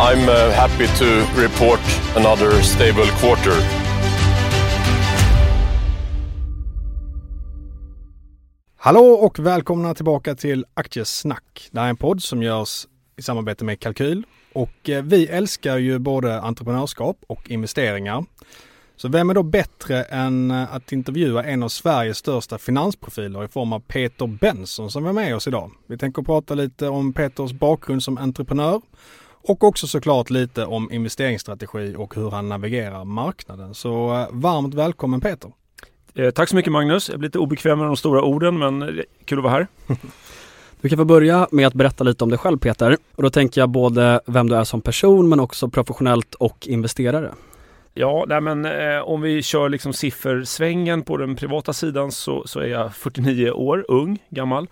[0.00, 1.04] I'm uh, happy to
[1.42, 1.80] report
[2.16, 3.52] another stable quarter.
[8.76, 11.68] Hallå och välkomna tillbaka till Aktiesnack.
[11.70, 14.26] Det här är en podd som görs i samarbete med Kalkyl.
[14.52, 18.24] Och eh, vi älskar ju både entreprenörskap och investeringar.
[18.96, 23.48] Så vem är då bättre än eh, att intervjua en av Sveriges största finansprofiler i
[23.48, 25.70] form av Peter Benson som är med oss idag.
[25.86, 28.80] Vi tänker prata lite om Peters bakgrund som entreprenör
[29.46, 33.74] och också såklart lite om investeringsstrategi och hur han navigerar marknaden.
[33.74, 35.52] Så eh, varmt välkommen Peter!
[36.14, 37.08] Eh, tack så mycket Magnus.
[37.08, 38.88] Jag blir lite obekväm med de stora orden men eh,
[39.24, 39.66] kul att vara här.
[40.80, 42.96] Du kan få börja med att berätta lite om dig själv Peter.
[43.14, 47.30] Och då tänker jag både vem du är som person men också professionellt och investerare.
[47.94, 52.60] Ja, nej men eh, om vi kör liksom siffersvängen på den privata sidan så, så
[52.60, 54.66] är jag 49 år, ung, gammal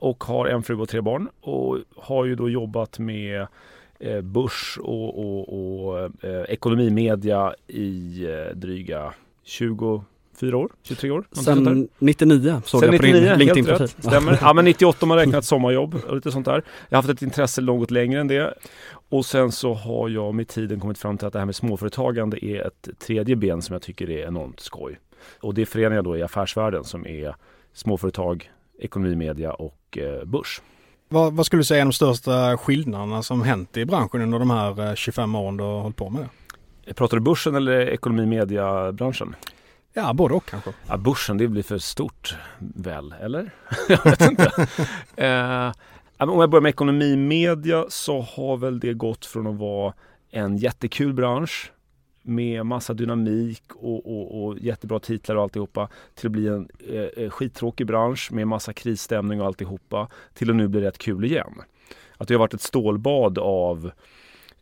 [0.00, 3.46] och har en fru och tre barn och har ju då jobbat med
[3.98, 11.24] eh, börs och, och, och eh, ekonomimedia i eh, dryga 24 år, 23 år.
[11.32, 13.88] Sen 99 såg Sen jag på 99, din LinkedIn-profil.
[13.88, 14.38] Stämmer.
[14.40, 16.62] Ja men 98 om man räknat sommarjobb och lite sånt där.
[16.88, 18.54] Jag har haft ett intresse något längre än det.
[19.08, 22.44] Och sen så har jag med tiden kommit fram till att det här med småföretagande
[22.44, 24.98] är ett tredje ben som jag tycker är enormt skoj.
[25.40, 27.34] Och det förenar jag då i affärsvärlden som är
[27.72, 30.60] småföretag, ekonomimedia och eh, börs.
[31.08, 34.50] Vad, vad skulle du säga är de största skillnaderna som hänt i branschen under de
[34.50, 36.28] här eh, 25 åren du har hållit på med
[36.84, 36.94] det?
[36.94, 39.34] Pratar du börsen eller ekonomimedia-branschen?
[39.92, 40.70] Ja, både och kanske.
[40.86, 43.50] Ja, börsen det blir för stort väl, eller?
[43.88, 44.44] jag vet inte.
[45.16, 45.72] eh,
[46.28, 49.94] om jag börjar med ekonomimedia så har väl det gått från att vara
[50.30, 51.72] en jättekul bransch
[52.28, 57.24] med massa dynamik och, och, och jättebra titlar och alltihopa till att bli en eh,
[57.24, 61.54] eh, skittråkig bransch med massa krisstämning och alltihopa till att nu bli rätt kul igen.
[62.16, 63.90] Att det har varit ett stålbad av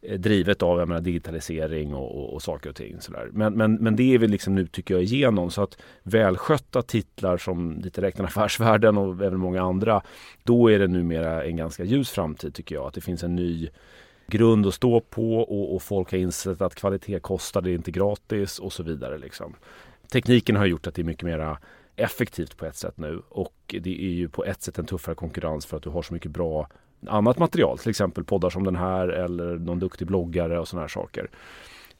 [0.02, 3.00] eh, drivet av jag menar, digitalisering och, och, och saker och ting.
[3.00, 3.28] Sådär.
[3.32, 7.38] Men, men, men det är vi liksom nu tycker jag igenom så att välskötta titlar
[7.38, 10.02] som lite räknar Affärsvärlden och även många andra
[10.42, 12.86] då är det numera en ganska ljus framtid tycker jag.
[12.86, 13.68] Att det finns en ny
[14.26, 17.90] grund att stå på och, och folk har insett att kvalitet kostar, det är inte
[17.90, 19.18] gratis och så vidare.
[19.18, 19.54] Liksom.
[20.12, 21.56] Tekniken har gjort att det är mycket mer
[21.96, 25.66] effektivt på ett sätt nu och det är ju på ett sätt en tuffare konkurrens
[25.66, 26.68] för att du har så mycket bra
[27.06, 30.88] annat material, till exempel poddar som den här eller någon duktig bloggare och sådana här
[30.88, 31.30] saker.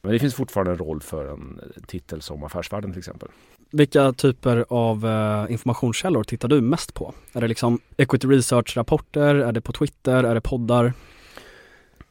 [0.01, 3.29] Men det finns fortfarande en roll för en titel som Affärsvärlden till exempel.
[3.71, 7.13] Vilka typer av eh, informationskällor tittar du mest på?
[7.33, 9.35] Är det liksom equity research-rapporter?
[9.35, 10.23] Är det på Twitter?
[10.23, 10.93] Är det poddar?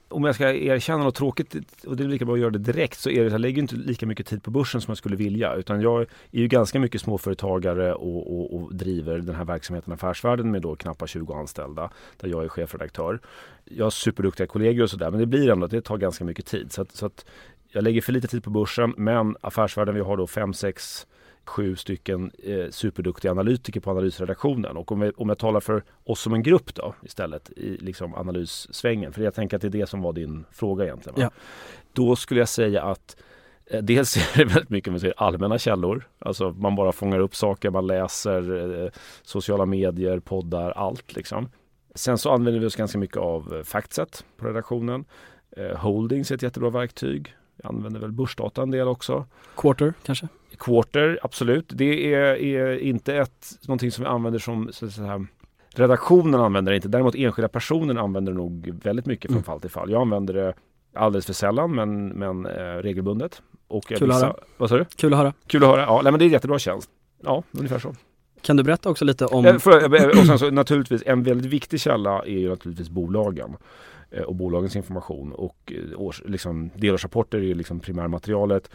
[0.09, 1.55] Om jag ska erkänna något tråkigt,
[1.87, 3.77] och det är lika bra att göra det direkt, så är det jag lägger inte
[3.77, 5.55] lika mycket tid på börsen som jag skulle vilja.
[5.55, 10.51] Utan jag är ju ganska mycket småföretagare och, och, och driver den här verksamheten Affärsvärlden
[10.51, 11.91] med då knappt 20 anställda.
[12.17, 13.21] Där jag är chefredaktör.
[13.65, 16.47] Jag har superduktiga kollegor och sådär, men det blir ändå att det tar ganska mycket
[16.47, 16.73] tid.
[16.73, 17.25] Så att, så att
[17.69, 21.07] jag lägger för lite tid på börsen, men Affärsvärlden, vi har då fem, sex
[21.47, 24.77] sju stycken eh, superduktiga analytiker på analysredaktionen.
[24.77, 28.15] Och om jag, om jag talar för oss som en grupp då istället i liksom
[28.15, 29.13] analyssvängen.
[29.13, 31.21] För jag tänker att det är det som var din fråga egentligen.
[31.21, 31.31] Ja.
[31.93, 33.17] Då skulle jag säga att
[33.67, 36.09] eh, Dels är det väldigt mycket med allmänna källor.
[36.19, 38.91] Alltså man bara fångar upp saker, man läser eh,
[39.23, 41.49] sociala medier, poddar, allt liksom.
[41.95, 45.05] Sen så använder vi oss ganska mycket av eh, Factset på redaktionen.
[45.57, 47.35] Eh, Holdings är ett jättebra verktyg.
[47.63, 49.27] Jag använder väl börsdata en del också.
[49.57, 50.29] Quarter kanske?
[50.59, 51.65] Quarter, absolut.
[51.75, 55.27] Det är, är inte ett, någonting som vi använder som så att säga,
[55.75, 56.89] redaktionen använder det inte.
[56.89, 59.45] Däremot enskilda personer använder det nog väldigt mycket från Mm.
[59.45, 59.91] fall till fall.
[59.91, 60.55] Jag använder det
[60.95, 63.43] alldeles för sällan men, men eh, regelbundet.
[63.69, 64.35] Och jag Kul att höra.
[64.57, 64.85] Vad sa du?
[64.97, 65.33] Kul att höra.
[65.47, 65.81] Kul att höra.
[65.83, 66.91] Ja, nej, men det är en jättebra tjänst.
[67.25, 67.95] Ja, ungefär så.
[68.43, 69.47] Kan du berätta också lite om...
[69.47, 73.57] Eh, för- eh, Och sen så naturligtvis en väldigt viktig källa är ju naturligtvis bolagen.
[74.11, 78.71] eh, och bolagens information och eh, års, liksom, delårsrapporter är ju liksom primärmaterialet.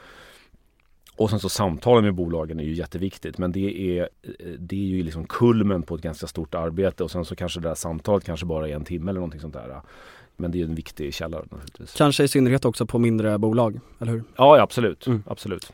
[1.22, 4.88] Och sen så samtalen med bolagen är ju jätteviktigt men det är, eh, det är
[4.88, 8.24] ju liksom kulmen på ett ganska stort arbete och sen så kanske det där samtalet
[8.24, 9.82] kanske bara är en timme eller någonting sånt där.
[10.38, 11.94] Men det är en viktig källa naturligtvis.
[11.98, 14.24] Kanske i synnerhet också på mindre bolag, eller hur?
[14.36, 15.08] Ja, ja absolut.
[15.08, 15.24] Mm.
[15.28, 15.72] absolut.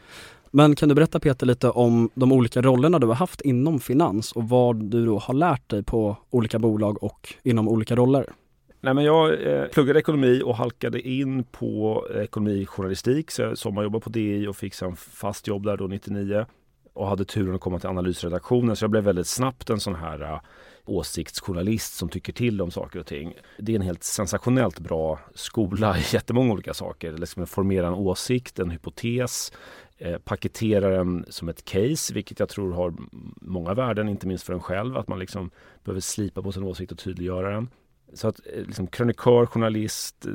[0.52, 4.32] Men kan du berätta Peter lite om de olika rollerna du har haft inom finans
[4.32, 8.34] och vad du då har lärt dig på olika bolag och inom olika roller?
[8.82, 14.04] Nej, men jag eh, pluggade ekonomi och halkade in på eh, ekonomijournalistik så jag sommarjobbade
[14.04, 16.46] på DI och fick sen fast jobb där då 99
[16.94, 20.22] och hade turen att komma till analysredaktionen så jag blev väldigt snabbt en sån här
[20.22, 20.40] uh,
[20.86, 23.34] åsiktsjournalist som tycker till om saker och ting.
[23.58, 27.12] Det är en helt sensationellt bra skola i jättemånga olika saker.
[27.12, 29.52] Liksom formera en åsikt, en hypotes,
[29.98, 32.94] eh, paketera den som ett case, vilket jag tror har
[33.42, 35.52] många värden, inte minst för en själv, att man liksom
[35.84, 37.70] behöver slipa på sin åsikt och tydliggöra den.
[38.14, 40.32] Så att eh, liksom, krönikör, journalist, eh,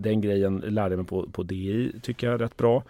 [0.00, 2.84] den grejen lärde jag mig på, på DI, tycker jag rätt bra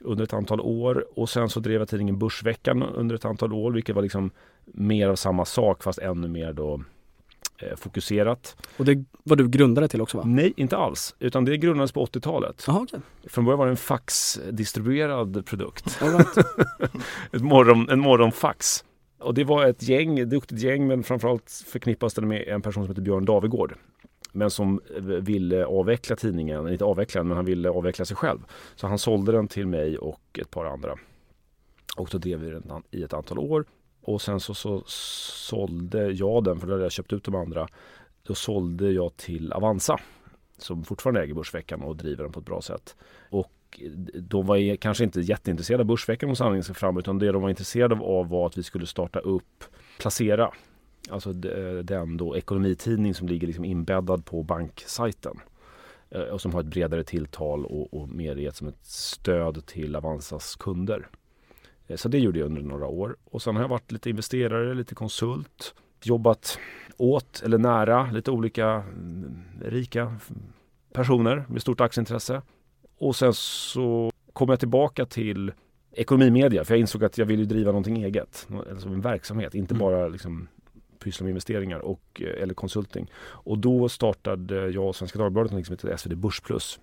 [0.00, 1.06] under ett antal år.
[1.14, 4.30] Och sen så drev jag tidningen Börsveckan under ett antal år, vilket var liksom
[4.64, 6.82] mer av samma sak fast ännu mer då
[7.58, 8.56] eh, fokuserat.
[8.76, 10.24] Och det var du grundare till också va?
[10.26, 11.14] Nej, inte alls.
[11.18, 12.64] Utan det grundades på 80-talet.
[12.68, 13.00] Aha, okay.
[13.24, 16.02] Från början var det en faxdistribuerad produkt.
[16.02, 16.36] Right.
[17.32, 18.84] ett morgon, en morgonfax.
[19.18, 22.84] Och det var ett gäng, ett duktigt gäng men framförallt förknippas det med en person
[22.84, 23.74] som heter Björn Davigård.
[24.32, 24.80] Men som
[25.20, 28.38] ville avveckla tidningen, inte avveckla men han ville avveckla sig själv.
[28.74, 30.94] Så han sålde den till mig och ett par andra.
[31.96, 33.64] Och då drev vi den i ett antal år.
[34.02, 37.68] Och sen så, så sålde jag den, för då hade jag köpt ut de andra.
[38.22, 40.00] Då sålde jag till Avanza
[40.58, 42.96] som fortfarande äger Börsveckan och driver den på ett bra sätt.
[43.30, 43.52] Och
[44.14, 47.50] de var kanske inte jätteintresserade av Börsveckan om sanningen ska fram utan det de var
[47.50, 49.64] intresserade av var att vi skulle starta upp
[49.98, 50.50] Placera.
[51.10, 55.40] Alltså eh, den då ekonomitidning som ligger liksom inbäddad på banksajten.
[56.10, 59.96] Eh, och som har ett bredare tilltal och, och mer gett som ett stöd till
[59.96, 61.08] Avanzas kunder.
[61.86, 63.16] Eh, så det gjorde jag under några år.
[63.24, 65.74] Och sen har jag varit lite investerare, lite konsult.
[66.02, 66.58] Jobbat
[66.96, 70.16] åt eller nära lite olika mm, rika
[70.92, 72.42] personer med stort aktieintresse.
[72.98, 75.52] Och sen så kom jag tillbaka till
[75.92, 78.48] ekonomimedia för jag insåg att jag ville driva någonting eget.
[78.70, 79.80] Alltså en verksamhet, inte mm.
[79.80, 80.48] bara liksom
[80.98, 83.10] pyssla med investeringar och, eh, eller konsulting.
[83.18, 86.80] Och då startade jag och Svenska Dagbladet något som heter SvD Börsplus.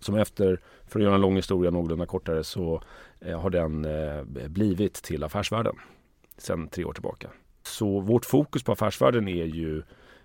[0.00, 2.82] Som efter, för att göra en lång historia någorlunda kortare, så
[3.20, 5.74] eh, har den eh, blivit till Affärsvärlden
[6.38, 7.28] sedan tre år tillbaka.
[7.62, 9.82] Så vårt fokus på Affärsvärlden är ju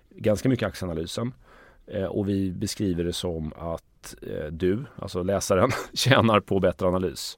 [0.09, 1.33] ganska mycket aktieanalysen.
[1.87, 7.37] Eh, och vi beskriver det som att eh, du, alltså läsaren, tjänar på bättre analys.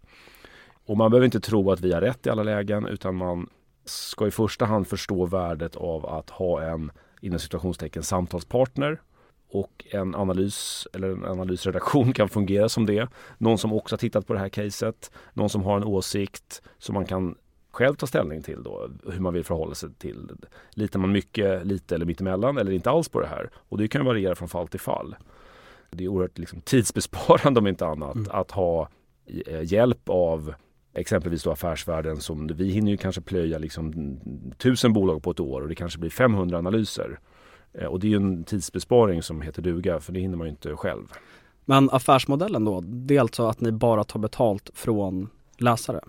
[0.85, 3.49] Och man behöver inte tro att vi har rätt i alla lägen utan man
[3.85, 6.91] ska i första hand förstå värdet av att ha en
[7.21, 9.01] inom situationstecken samtalspartner
[9.49, 13.09] och en analys eller en analysredaktion kan fungera som det.
[13.37, 16.93] Någon som också har tittat på det här caset, någon som har en åsikt som
[16.93, 17.35] man kan
[17.73, 20.29] själv ta ställning till då, hur man vill förhålla sig till.
[20.69, 23.49] Litar man mycket, lite eller mittemellan eller inte alls på det här?
[23.69, 25.15] Och det kan variera från fall till fall.
[25.91, 28.27] Det är oerhört liksom, tidsbesparande om inte annat mm.
[28.31, 28.89] att ha
[29.47, 30.53] eh, hjälp av
[30.93, 34.17] exempelvis då affärsvärlden som vi hinner ju kanske plöja liksom
[34.57, 37.19] tusen bolag på ett år och det kanske blir 500 analyser.
[37.73, 40.51] Eh, och det är ju en tidsbesparing som heter duga för det hinner man ju
[40.51, 41.11] inte själv.
[41.65, 46.00] Men affärsmodellen då, det är alltså att ni bara tar betalt från läsare?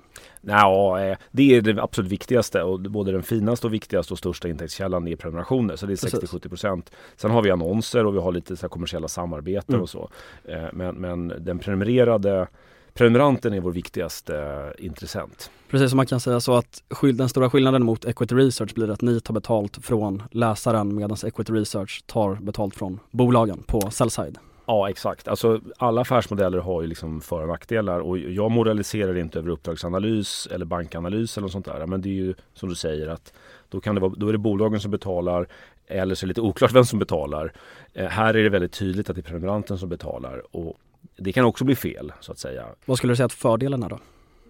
[0.40, 4.48] Ja, eh, det är det absolut viktigaste och både den finaste och viktigaste och största
[4.48, 5.76] intäktskällan är prenumerationer.
[5.76, 6.90] Så det är 60-70 procent.
[7.16, 9.82] Sen har vi annonser och vi har lite så kommersiella samarbeten mm.
[9.82, 10.10] och så.
[10.44, 12.48] Eh, men, men den prenumererade
[12.94, 15.50] prenumeranten är vår viktigaste intressent.
[15.70, 19.02] Precis som man kan säga så att den stora skillnaden mot Equity Research blir att
[19.02, 24.38] ni tar betalt från läsaren medan Equity Research tar betalt från bolagen på sell-side.
[24.66, 29.38] Ja exakt, alltså alla affärsmodeller har ju liksom för och nackdelar och jag moraliserar inte
[29.38, 31.87] över uppdragsanalys eller bankanalys eller något sånt där.
[31.87, 33.33] Men det är ju som du säger att
[33.68, 35.47] då, kan det vara, då är det bolagen som betalar
[35.87, 37.52] eller så är det lite oklart vem som betalar.
[37.92, 40.76] Eh, här är det väldigt tydligt att det är prenumeranten som betalar och
[41.16, 42.66] det kan också bli fel så att säga.
[42.85, 43.99] Vad skulle du säga att fördelen är då?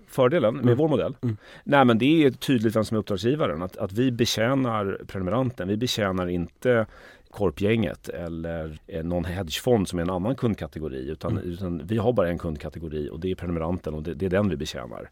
[0.09, 0.77] Fördelen med mm.
[0.77, 1.17] vår modell?
[1.23, 1.37] Mm.
[1.65, 3.63] Nej men det är tydligt vem som är uppdragsgivaren.
[3.63, 5.69] Att, att vi betjänar prenumeranten.
[5.69, 6.87] Vi betjänar inte
[7.35, 11.09] korpgänget eller eh, någon hedgefond som är en annan kundkategori.
[11.11, 11.45] Utan, mm.
[11.45, 14.49] utan vi har bara en kundkategori och det är prenumeranten och det, det är den
[14.49, 15.11] vi betjänar.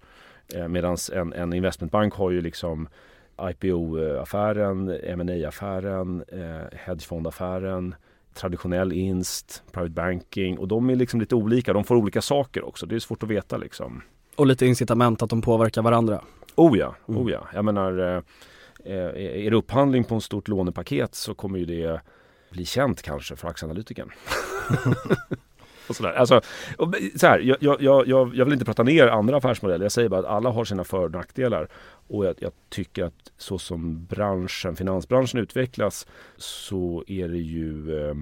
[0.54, 2.88] Eh, Medan en, en investmentbank har ju liksom
[3.50, 4.84] IPO-affären,
[5.16, 7.94] ma affären eh, hedgefondaffären,
[8.34, 11.72] traditionell inst, private banking och de är liksom lite olika.
[11.72, 12.86] De får olika saker också.
[12.86, 14.02] Det är svårt att veta liksom.
[14.36, 16.20] Och lite incitament att de påverkar varandra.
[16.54, 17.20] Oh ja, mm.
[17.20, 17.48] oh ja.
[17.54, 18.22] Jag menar
[18.84, 22.00] är det upphandling på ett stort lånepaket så kommer ju det
[22.50, 24.10] bli känt kanske för aktieanalytikern.
[25.88, 26.12] och sådär.
[26.12, 26.40] Alltså,
[26.76, 29.84] och, så här, jag, jag, jag, jag vill inte prata ner andra affärsmodeller.
[29.84, 31.68] Jag säger bara att alla har sina för och nackdelar.
[32.08, 38.14] Och jag, jag, tycker att så som branschen, finansbranschen utvecklas så är det ju eh,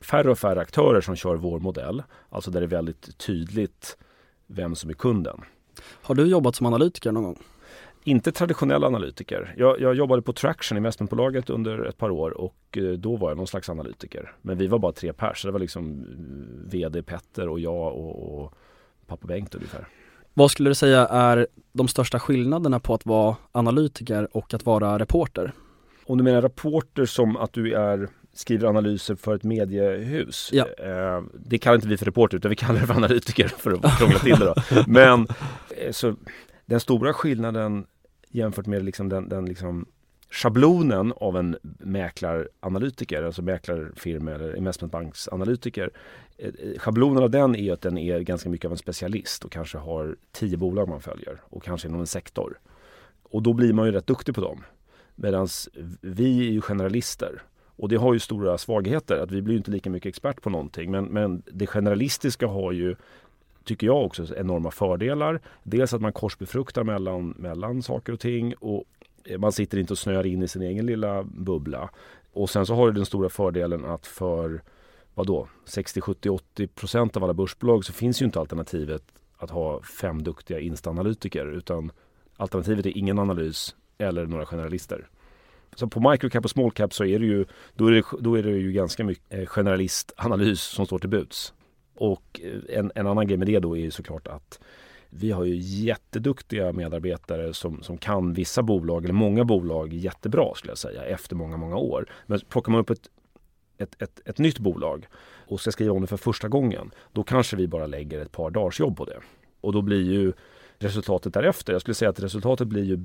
[0.00, 2.02] färre och färre aktörer som kör vår modell.
[2.28, 3.96] Alltså där det är väldigt tydligt
[4.46, 5.40] vem som är kunden.
[6.02, 7.42] Har du jobbat som analytiker någon gång?
[8.06, 9.54] Inte traditionell analytiker.
[9.56, 13.36] Jag, jag jobbade på Traction, investmentbolaget, under ett par år och eh, då var jag
[13.36, 14.32] någon slags analytiker.
[14.42, 15.42] Men vi var bara tre pers.
[15.42, 18.54] Det var liksom eh, VD Petter och jag och, och
[19.06, 19.86] pappa Bengt ungefär.
[20.34, 24.98] Vad skulle du säga är de största skillnaderna på att vara analytiker och att vara
[24.98, 25.52] reporter?
[26.04, 30.50] Om du menar reporter som att du är skriver analyser för ett mediehus.
[30.52, 30.66] Ja.
[30.78, 33.98] Eh, det kallar inte vi för reporter utan vi kallar det för analytiker för att
[33.98, 34.54] krångla till det då.
[34.86, 35.26] Men
[35.76, 36.16] eh, så,
[36.66, 37.86] den stora skillnaden
[38.36, 39.86] jämfört med liksom den, den liksom
[40.30, 45.90] schablonen av en mäklaranalytiker, alltså mäklarfirma eller investmentbanksanalytiker.
[46.38, 49.52] Eh, eh, schablonen av den är att den är ganska mycket av en specialist och
[49.52, 52.58] kanske har tio bolag man följer och kanske inom en sektor.
[53.22, 54.62] Och då blir man ju rätt duktig på dem.
[55.14, 55.48] Medan
[56.00, 57.42] vi är ju generalister.
[57.78, 60.90] Och det har ju stora svagheter, att vi blir inte lika mycket expert på någonting.
[60.90, 62.96] Men, men det generalistiska har ju
[63.66, 65.40] tycker jag också enorma fördelar.
[65.62, 68.84] Dels att man korsbefruktar mellan, mellan saker och ting och
[69.24, 71.90] eh, man sitter inte och snöar in i sin egen lilla bubbla.
[72.32, 74.62] Och sen så har du den stora fördelen att för
[75.14, 79.02] vadå, 60, 70, 80 procent av alla börsbolag så finns ju inte alternativet
[79.36, 81.92] att ha fem duktiga instaanalytiker utan
[82.36, 85.08] alternativet är ingen analys eller några generalister.
[85.74, 87.44] Så på microcap och small cap så är det ju,
[87.74, 91.54] då är det, då är det ju ganska mycket eh, generalistanalys som står till buds.
[91.96, 94.60] Och eh, en, en annan grej med det då är ju såklart att
[95.10, 100.70] vi har ju jätteduktiga medarbetare som, som kan vissa bolag, eller många bolag, jättebra skulle
[100.70, 102.06] jag säga, efter många, många år.
[102.26, 103.08] Men plockar man upp ett,
[103.78, 105.06] ett, ett, ett nytt bolag
[105.46, 108.50] och ska skriva om det för första gången, då kanske vi bara lägger ett par
[108.50, 109.20] dagars jobb på det.
[109.60, 110.32] Och då blir ju
[110.78, 111.72] resultatet därefter.
[111.72, 113.04] Jag skulle säga att resultatet blir ju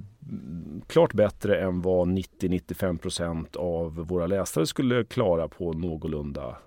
[0.88, 6.58] klart bättre än vad 90-95% av våra läsare skulle klara på någorlunda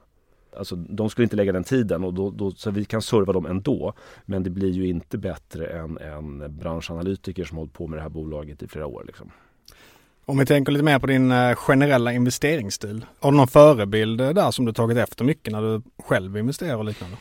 [0.58, 3.46] Alltså de skulle inte lägga den tiden och då, då, så vi kan serva dem
[3.46, 3.92] ändå.
[4.24, 8.08] Men det blir ju inte bättre än en branschanalytiker som hållit på med det här
[8.08, 9.04] bolaget i flera år.
[9.06, 9.30] Liksom.
[10.24, 13.06] Om vi tänker lite mer på din eh, generella investeringsstil.
[13.20, 16.84] Har du någon förebild där som du tagit efter mycket när du själv investerar och
[16.84, 17.16] liknande?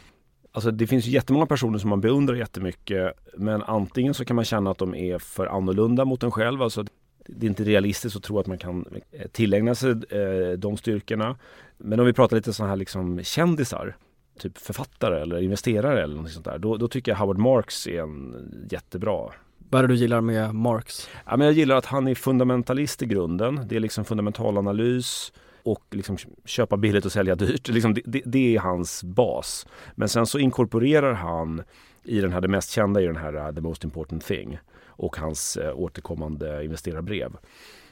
[0.51, 4.71] Alltså det finns jättemånga personer som man beundrar jättemycket men antingen så kan man känna
[4.71, 6.61] att de är för annorlunda mot en själv.
[6.61, 6.85] Alltså
[7.25, 11.37] det är inte realistiskt att tro att man kan eh, tillägna sig eh, de styrkorna.
[11.77, 13.97] Men om vi pratar lite sådana här liksom kändisar,
[14.39, 16.57] typ författare eller investerare eller något sånt där.
[16.57, 19.31] Då, då tycker jag Howard Marks är en jättebra
[19.73, 21.09] vad är det du gillar med Marx?
[21.25, 23.65] Ja, men jag gillar att han är fundamentalist i grunden.
[23.67, 27.67] Det är liksom fundamentalanalys och liksom köpa billigt och sälja dyrt.
[27.73, 29.67] Liksom det, det, det, är hans bas.
[29.95, 31.63] Men sen så inkorporerar han
[32.03, 34.59] i den här, det mest kända i den här uh, The Most Important Thing
[34.95, 37.37] och hans eh, återkommande investerarbrev.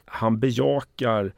[0.06, 1.34] Han bejakar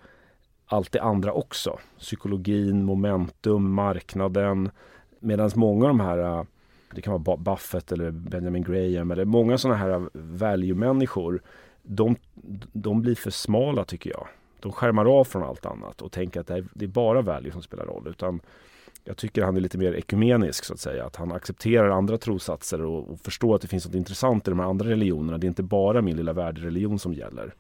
[0.66, 1.80] allt det andra också.
[2.00, 4.72] Psykologin, momentum, marknaden.
[5.20, 6.44] Medan många av de här, eh,
[6.92, 11.42] det kan vara Buffett eller Benjamin Graham eller många sådana här eh, value-människor.
[11.82, 12.16] De,
[12.74, 14.28] de blir för smala tycker jag
[14.64, 17.52] de skärmar av från allt annat och tänker att det är, det är bara value
[17.52, 18.08] som spelar roll.
[18.08, 18.42] Utan
[19.04, 21.06] jag tycker han är lite mer ekumenisk så att säga.
[21.06, 24.60] Att han accepterar andra trossatser och, och förstår att det finns något intressant i de
[24.60, 25.38] här andra religionerna.
[25.38, 27.54] Det är inte bara min lilla värdereligion som gäller.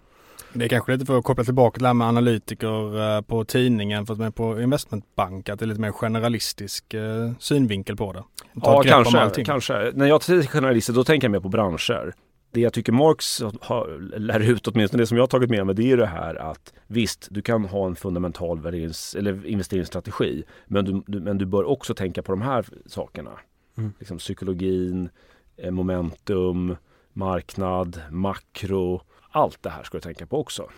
[0.53, 3.45] Det är kanske lite för att koppla tillbaka till det här med analytiker eh, på
[3.45, 5.50] tidningen för att man är på investmentbank.
[5.50, 8.23] Att det är lite mer generalistisk eh, synvinkel på det.
[8.53, 9.91] Ja, kanske, kanske.
[9.93, 12.13] När jag säger generalister då tänker jag mer på branscher
[12.53, 15.75] det jag tycker Marx har, lär ut, åtminstone det som jag har tagit med mig,
[15.75, 20.86] det är det här att visst, du kan ha en fundamental värderings, eller investeringsstrategi, men
[20.86, 23.31] du, du, men du bör också tänka på de här sakerna.
[23.77, 23.93] Mm.
[24.00, 25.10] Liksom psykologin,
[25.57, 26.75] eh, momentum,
[27.13, 29.01] marknad, makro.
[29.31, 30.69] Allt det här ska du tänka på också.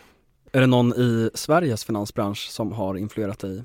[0.52, 3.62] Är det någon i Sveriges finansbransch som har influerat dig?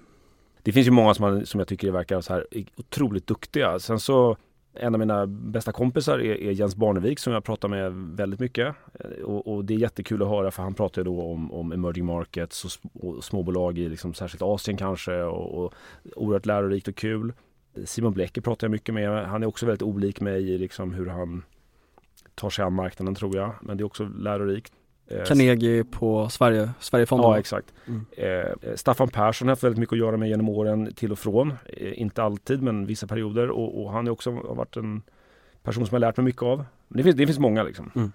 [0.63, 3.80] Det finns ju många som, som jag tycker verkar så här otroligt duktiga.
[3.80, 4.38] Sen så
[4.74, 8.75] en av mina bästa kompisar är, är, Jens Barnevik som jag pratar med väldigt mycket.
[8.94, 12.06] Eh, och, och, det är jättekul att höra för han pratar då om, om emerging
[12.06, 15.74] markets och, och småbolag i liksom särskilt Asien kanske och, och
[16.16, 17.34] oerhört lärorikt och kul.
[17.86, 19.25] Simon Blecker pratar jag mycket med.
[19.25, 21.44] Han är också väldigt olik mig i liksom hur han
[22.36, 23.54] tar sig an marknaden tror jag.
[23.62, 24.74] Men det är också lärorikt.
[25.13, 27.32] Eh, Carnegie på Sverige, Sverigefonden.
[27.32, 27.74] Ja exakt.
[27.88, 28.06] Mm.
[28.18, 31.53] Eh, Staffan Persson har haft väldigt mycket att göra med genom åren till och från.
[31.68, 35.01] Eh, inte alltid men vissa perioder och, och han är också har varit en
[35.63, 36.65] person som jag lärt mig mycket av.
[36.88, 37.91] Men det finns, det finns många liksom.
[37.96, 38.12] Mm.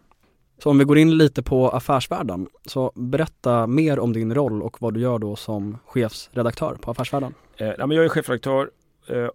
[0.58, 4.82] Så om vi går in lite på affärsvärlden, så berätta mer om din roll och
[4.82, 7.34] vad du gör då som chefsredaktör på Affärsvärlden.
[7.56, 8.68] Eh, ja, men jag är chefredaktör eh,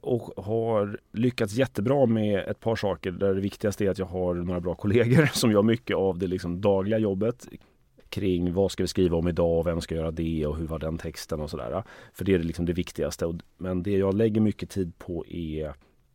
[0.02, 4.34] och har lyckats jättebra med ett par saker där det viktigaste är att jag har
[4.34, 7.48] några bra kollegor som gör mycket av det liksom dagliga jobbet
[8.10, 10.98] kring vad ska vi skriva om idag, vem ska göra det och hur var den
[10.98, 11.84] texten och sådär.
[12.14, 13.38] För det är liksom det viktigaste.
[13.58, 15.74] Men det jag lägger mycket tid på är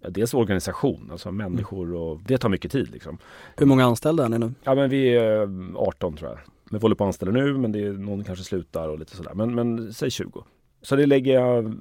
[0.09, 2.91] Dels organisation, alltså människor och det tar mycket tid.
[2.91, 3.19] Liksom.
[3.57, 4.53] Hur många anställda är ni nu?
[4.65, 6.39] Ja men vi är 18 tror jag.
[6.65, 9.17] Men vi håller på att anställa nu men det är någon kanske slutar och lite
[9.17, 9.35] sådär.
[9.35, 10.45] Men, men säg 20.
[10.87, 11.75] Så det lägger jag,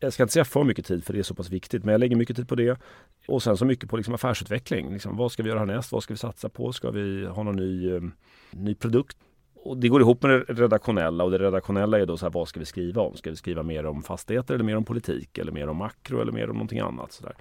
[0.00, 1.98] jag ska inte säga för mycket tid för det är så pass viktigt, men jag
[1.98, 2.78] lägger mycket tid på det.
[3.26, 4.92] Och sen så mycket på liksom affärsutveckling.
[4.92, 5.92] Liksom, vad ska vi göra härnäst?
[5.92, 6.72] Vad ska vi satsa på?
[6.72, 8.02] Ska vi ha någon ny, eh,
[8.50, 9.16] ny produkt?
[9.54, 12.48] Och det går ihop med det redaktionella och det redaktionella är då så här, vad
[12.48, 13.16] ska vi skriva om?
[13.16, 16.32] Ska vi skriva mer om fastigheter eller mer om politik eller mer om makro eller
[16.32, 17.12] mer om någonting annat?
[17.12, 17.34] Så där.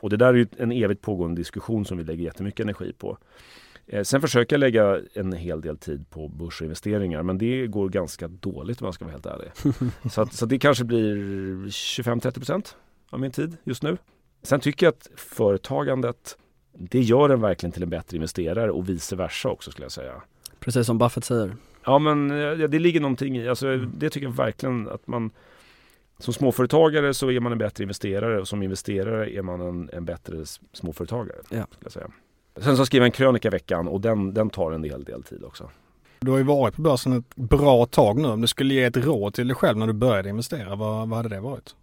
[0.00, 3.18] Och det där är ju en evigt pågående diskussion som vi lägger jättemycket energi på.
[3.86, 8.28] Eh, sen försöker jag lägga en hel del tid på börsinvesteringar men det går ganska
[8.28, 9.50] dåligt om jag ska vara helt ärlig.
[10.12, 11.16] så, att, så det kanske blir
[11.66, 12.74] 25-30%
[13.10, 13.96] av min tid just nu.
[14.42, 16.36] Sen tycker jag att företagandet
[16.72, 20.22] det gör en verkligen till en bättre investerare och vice versa också skulle jag säga.
[20.60, 21.56] Precis som Buffett säger.
[21.84, 23.92] Ja men ja, det ligger någonting i, alltså, mm.
[23.98, 25.30] det tycker jag verkligen att man
[26.18, 30.04] som småföretagare så är man en bättre investerare och som investerare är man en, en
[30.04, 31.38] bättre småföretagare.
[31.50, 31.66] Ja.
[31.80, 32.10] jag säga.
[32.56, 35.22] Sen så skriver jag en krönika i veckan och den, den tar en hel del
[35.22, 35.70] tid också.
[36.20, 38.28] Du har ju varit på börsen ett bra tag nu.
[38.28, 41.16] Om du skulle ge ett råd till dig själv när du började investera, vad, vad
[41.16, 41.74] hade det varit?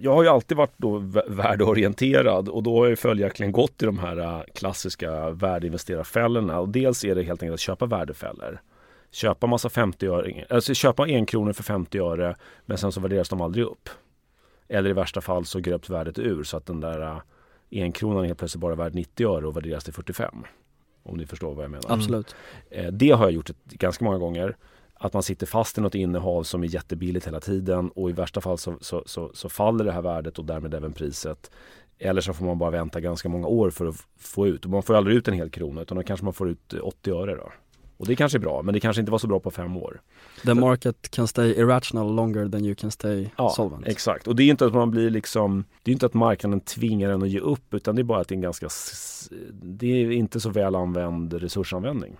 [0.00, 3.98] Jag har ju alltid varit då värdeorienterad och då har jag följaktligen gått i de
[3.98, 6.58] här äh, klassiska värdeinvesterarfällorna.
[6.60, 8.60] Och dels är det helt enkelt att köpa värdefällor.
[9.10, 13.28] Köpa massa 50 öre, alltså köpa en krona för 50 öre men sen så värderas
[13.28, 13.88] de aldrig upp.
[14.68, 17.20] Eller i värsta fall så gröps värdet ur så att den där
[17.70, 20.34] äh, en kronan helt plötsligt bara är värd 90 öre och värderas till 45.
[21.02, 21.92] Om ni förstår vad jag menar.
[21.92, 22.36] Absolut.
[22.70, 24.56] Eh, det har jag gjort ganska många gånger.
[24.94, 28.40] Att man sitter fast i något innehav som är jättebilligt hela tiden och i värsta
[28.40, 31.50] fall så, så, så, så faller det här värdet och därmed även priset.
[31.98, 34.64] Eller så får man bara vänta ganska många år för att få ut.
[34.64, 37.10] Och man får aldrig ut en hel krona utan då kanske man får ut 80
[37.10, 37.36] öre.
[37.36, 37.52] Då.
[37.98, 40.00] Och det kanske är bra, men det kanske inte var så bra på fem år.
[40.44, 43.86] The market can stay irrational longer than you can stay ja, solvent.
[43.86, 47.10] Exakt, och det är inte att man blir liksom Det är inte att marknaden tvingar
[47.10, 48.68] en att ge upp utan det är bara att det är en ganska
[49.50, 52.16] Det är inte så väl använd resursanvändning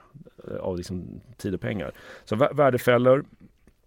[0.51, 1.93] eh, av liksom tid och pengar.
[2.25, 3.25] Så värdefällor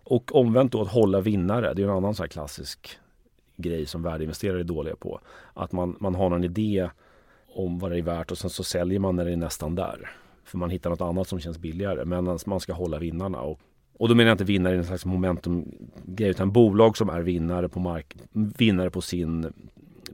[0.03, 1.73] och omvänt då att hålla vinnare.
[1.73, 2.99] Det är en annan så klassisk
[3.57, 5.19] grej som värdeinvesterare är dåliga på.
[5.53, 6.89] Att man, man har någon idé
[7.55, 10.11] om vad det är värt och sen så säljer man när det är nästan där.
[10.43, 12.05] För man hittar något annat som känns billigare.
[12.05, 13.41] Men man ska hålla vinnarna.
[13.41, 13.59] Och,
[13.97, 17.69] och då menar jag inte vinnare i en slags momentumgrej utan bolag som är vinnare
[17.69, 19.53] på, mark vinnare på sin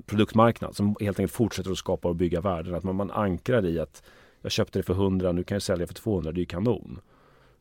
[0.06, 0.76] produktmarknad.
[0.76, 2.76] Som helt enkelt fortsätter att skapa och bygga värden.
[2.76, 4.04] Att man, man ankrar i att
[4.42, 7.00] jag köpte det för 100, nu kan jag sälja för 200, det är ju kanon.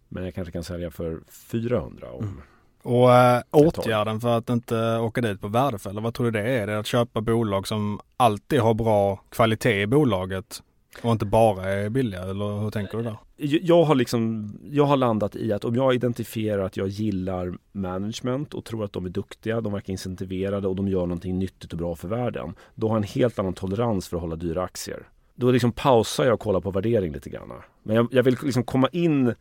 [0.09, 2.41] Men jag kanske kan sälja för 400 om mm.
[2.87, 6.63] Och äh, åtgärden för att inte åka dit på värdefällor, vad tror du det är?
[6.63, 10.63] Är det att köpa bolag som alltid har bra kvalitet i bolaget
[11.03, 13.17] och inte bara är billiga eller hur tänker du där?
[13.39, 18.55] Jag har, liksom, jag har landat i att om jag identifierar att jag gillar management
[18.55, 21.79] och tror att de är duktiga, de verkar incentiverade och de gör någonting nyttigt och
[21.79, 22.55] bra för världen.
[22.75, 25.09] Då har jag en helt annan tolerans för att hålla dyra aktier.
[25.35, 27.53] Då liksom pausar jag och kollar på värdering lite grann.
[27.83, 29.35] Men jag, jag vill liksom komma in,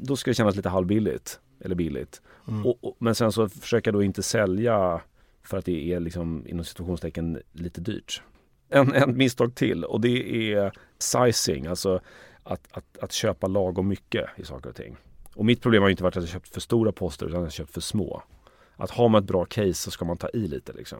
[0.00, 2.22] då ska det kännas lite halvbilligt eller billigt.
[2.48, 2.66] Mm.
[2.66, 5.00] Och, och, men sen så försöker jag då inte sälja
[5.42, 8.22] för att det är liksom inom situationstecken lite dyrt
[8.74, 12.00] en, en misstag till och det är sizing, alltså
[12.42, 14.96] att, att, att köpa lagom mycket i saker och ting.
[15.34, 17.52] Och mitt problem har inte varit att jag köpt för stora poster utan att jag
[17.52, 18.22] köpt för små.
[18.76, 20.98] Att har man ett bra case så ska man ta i lite liksom.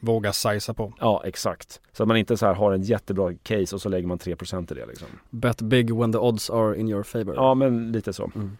[0.00, 0.92] Våga sizea på.
[1.00, 1.80] Ja, exakt.
[1.92, 4.72] Så att man inte så här har en jättebra case och så lägger man 3%
[4.72, 5.08] i det liksom.
[5.30, 7.34] Bet big when the odds are in your favor.
[7.34, 8.30] Ja, men lite så.
[8.34, 8.56] Mm.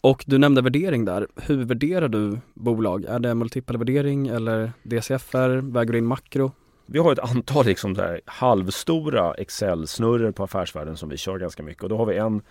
[0.00, 1.26] Och du nämnde värdering där.
[1.36, 3.04] Hur värderar du bolag?
[3.04, 5.72] Är det multipel värdering eller DCFR?
[5.72, 6.52] Väger du in makro?
[6.86, 11.82] Vi har ett antal liksom där halvstora Excel-snurror på affärsvärlden som vi kör ganska mycket.
[11.82, 12.42] Och då har vi en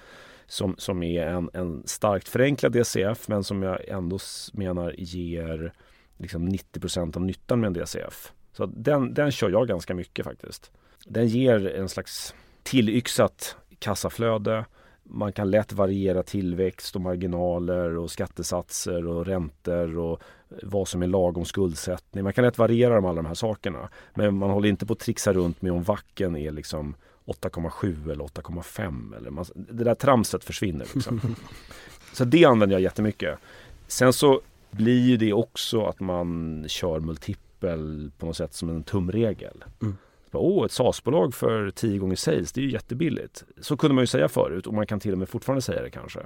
[0.48, 4.20] som, som är en, en starkt förenklad DCF men som jag ändå
[4.54, 5.74] menar ger
[6.18, 8.32] liksom 90% av nyttan med en DCF.
[8.54, 10.72] Så den, den kör jag ganska mycket faktiskt.
[11.06, 14.66] Den ger en slags tillyxat kassaflöde.
[15.10, 20.22] Man kan lätt variera tillväxt och marginaler och skattesatser och räntor och
[20.64, 22.24] vad som är lagom skuldsättning.
[22.24, 23.90] Man kan lätt variera om alla de här sakerna.
[24.14, 28.24] Men man håller inte på att trixa runt med om vacken är liksom 8,7 eller
[28.24, 29.18] 8,5.
[29.18, 30.88] Eller man, det där tramset försvinner.
[30.94, 31.36] Liksom.
[32.14, 33.40] så det använder jag jättemycket.
[33.88, 34.42] Sen så
[34.72, 39.64] blir ju det också att man kör multipel på något sätt som en tumregel.
[39.82, 39.98] Mm.
[40.40, 43.44] Åh, ett SAS-bolag för 10 gånger sales, det är ju jättebilligt.
[43.62, 45.90] Så kunde man ju säga förut och man kan till och med fortfarande säga det
[45.90, 46.20] kanske.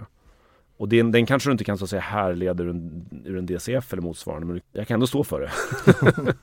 [0.77, 3.45] Och den, den kanske du inte kan så att säga härleda ur en, ur en
[3.45, 5.51] DCF eller motsvarande men jag kan ändå stå för det.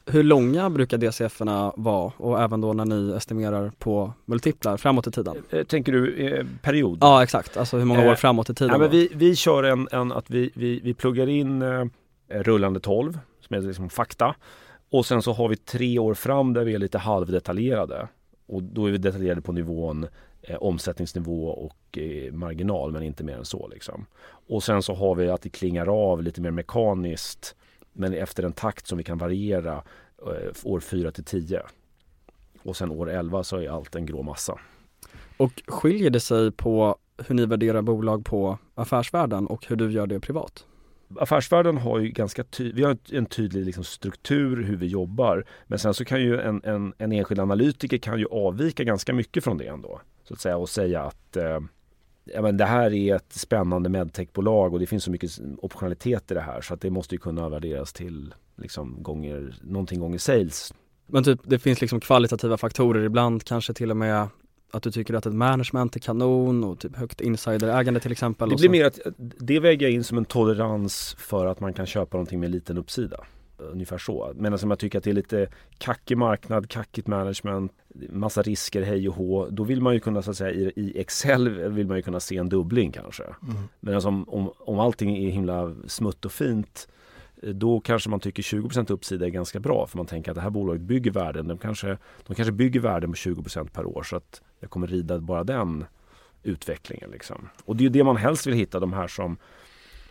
[0.13, 5.11] Hur långa brukar DCF-erna vara och även då när ni estimerar på multiplar framåt i
[5.11, 5.37] tiden?
[5.51, 6.99] Eh, Tänker du eh, period?
[7.01, 9.63] Ja exakt, alltså hur många Eh, år framåt i tiden Ja, men vi, vi kör
[9.63, 11.85] en, en att vi, vi, vi pluggar in eh,
[12.29, 14.35] rullande 12 som är liksom fakta.
[14.91, 18.09] Och sen så har vi tre år fram där vi är lite halvdetaljerade.
[18.47, 20.07] Och då är vi detaljerade på nivån
[20.43, 24.07] eh, omsättningsnivå och eh, marginal men inte mer än så liksom.
[24.27, 27.57] Och sen så har vi att det klingar av lite mer mekaniskt
[27.93, 29.83] men efter en takt som vi kan variera
[30.19, 31.63] eh, år 4 till 10.
[32.63, 34.59] Och sen år 11 så är allt en grå massa.
[35.37, 36.97] Och skiljer det sig på
[37.27, 40.67] hur ni värderar bolag på affärsvärlden och hur du gör det privat?
[41.21, 45.45] Affärsvärlden har ju ganska ty- vi har en tydlig liksom struktur hur vi jobbar.
[45.67, 49.45] Men sen så kan ju en, en, en enskild analytiker kan ju avvika ganska mycket
[49.45, 50.01] från det ändå.
[50.25, 51.61] Så att säga och säga att eh,
[52.25, 56.35] ja, men det här är ett spännande medtechbolag och det finns så mycket optionalitet i
[56.35, 60.75] det här så att det måste ju kunna värderas till liksom gånger, någonting gånger sales.
[61.07, 64.29] Men typ det finns liksom kvalitativa faktorer ibland, kanske till och med
[64.71, 68.49] att du tycker att ett management är kanon och typ högt insiderägande till exempel.
[68.49, 68.73] Det blir så.
[68.73, 68.99] mer att
[69.39, 72.79] det väger jag in som en tolerans för att man kan köpa någonting med liten
[72.79, 73.25] uppsida.
[73.59, 74.33] Ungefär så.
[74.35, 75.49] Men som jag tycker att det är lite
[75.79, 77.73] kackig marknad, kackigt management,
[78.11, 79.49] massa risker hej och hå.
[79.51, 82.21] Då vill man ju kunna så att säga i, i Excel vill man ju kunna
[82.21, 83.25] se en dubbling kanske.
[83.81, 86.96] Men alltså om, om, om allting är himla smutt och fint eh,
[87.53, 90.51] då kanske man tycker 20% uppsida är ganska bra för man tänker att det här
[90.51, 91.49] bolaget bygger värden.
[91.49, 95.19] De kanske, de kanske bygger värden på 20% per år så att jag kommer rida
[95.19, 95.85] bara den
[96.43, 97.11] utvecklingen.
[97.11, 97.49] Liksom.
[97.65, 99.39] Och det är ju det man helst vill hitta, de här som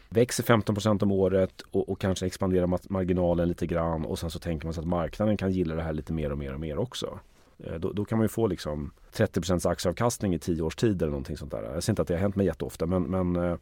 [0.10, 4.66] växer 15% om året och, och kanske expanderar marginalen lite grann och sen så tänker
[4.66, 7.20] man sig att marknaden kan gilla det här lite mer och mer och mer också.
[7.60, 11.12] Eh, då, då kan man ju få liksom 30% aktieavkastning i 10 års tid eller
[11.12, 11.64] någonting sånt där.
[11.64, 13.58] Jag ser inte att det har hänt mig jätteofta men, men eh,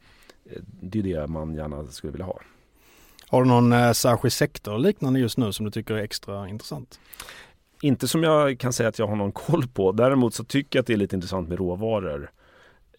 [0.82, 2.40] det är ju det man gärna skulle vilja ha.
[3.34, 7.00] Har du någon eh, särskild sektor liknande just nu som du tycker är extra intressant?
[7.82, 9.92] Inte som jag kan säga att jag har någon koll på.
[9.92, 12.32] Däremot så tycker jag att det är lite intressant med råvaror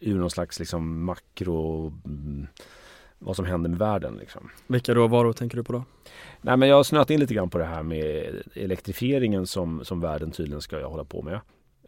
[0.00, 2.46] ur någon slags liksom makro mm,
[3.18, 4.16] vad som händer med världen.
[4.16, 4.50] Liksom.
[4.66, 5.84] Vilka råvaror tänker du på då?
[6.40, 10.00] Nej, men jag har snöat in lite grann på det här med elektrifieringen som, som
[10.00, 11.40] världen tydligen ska hålla på med.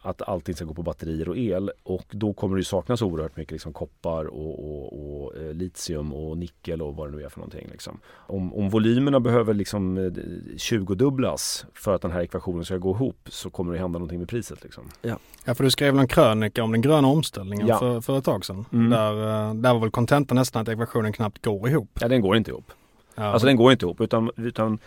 [0.07, 3.37] Att allting ska gå på batterier och el och då kommer det ju saknas oerhört
[3.37, 7.29] mycket liksom koppar och, och, och eh, litium och nickel och vad det nu är
[7.29, 7.67] för någonting.
[7.71, 7.99] Liksom.
[8.13, 13.27] Om, om volymerna behöver liksom eh, 20-dubblas för att den här ekvationen ska gå ihop
[13.29, 14.63] så kommer det hända någonting med priset.
[14.63, 14.83] Liksom.
[15.01, 15.17] Ja
[15.55, 17.79] för du skrev någon krönika om den gröna omställningen Ja.
[17.79, 18.65] för, för ett tag sedan.
[18.73, 18.89] Mm.
[18.89, 21.89] Där, eh, där var väl kontentan nästan att ekvationen knappt går ihop.
[22.01, 22.71] Ja, den går inte ihop.
[23.15, 23.23] Ja.
[23.23, 24.79] Alltså den går inte ihop utan, utan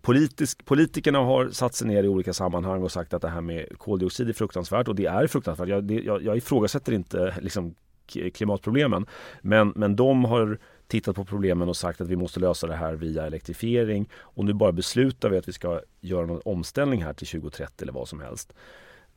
[0.00, 3.78] politisk, politikerna har satt sig ner i olika sammanhang och sagt att det här med
[3.78, 5.68] koldioxid är fruktansvärt och det är fruktansvärt.
[5.68, 7.74] Jag, det, jag, jag ifrågasätter inte liksom
[8.34, 9.06] klimatproblemen
[9.40, 12.94] men, men de har tittat på problemen och sagt att vi måste lösa det här
[12.94, 17.26] via elektrifiering och nu bara beslutar vi att vi ska göra någon omställning här till
[17.26, 18.52] 2030 eller vad som helst.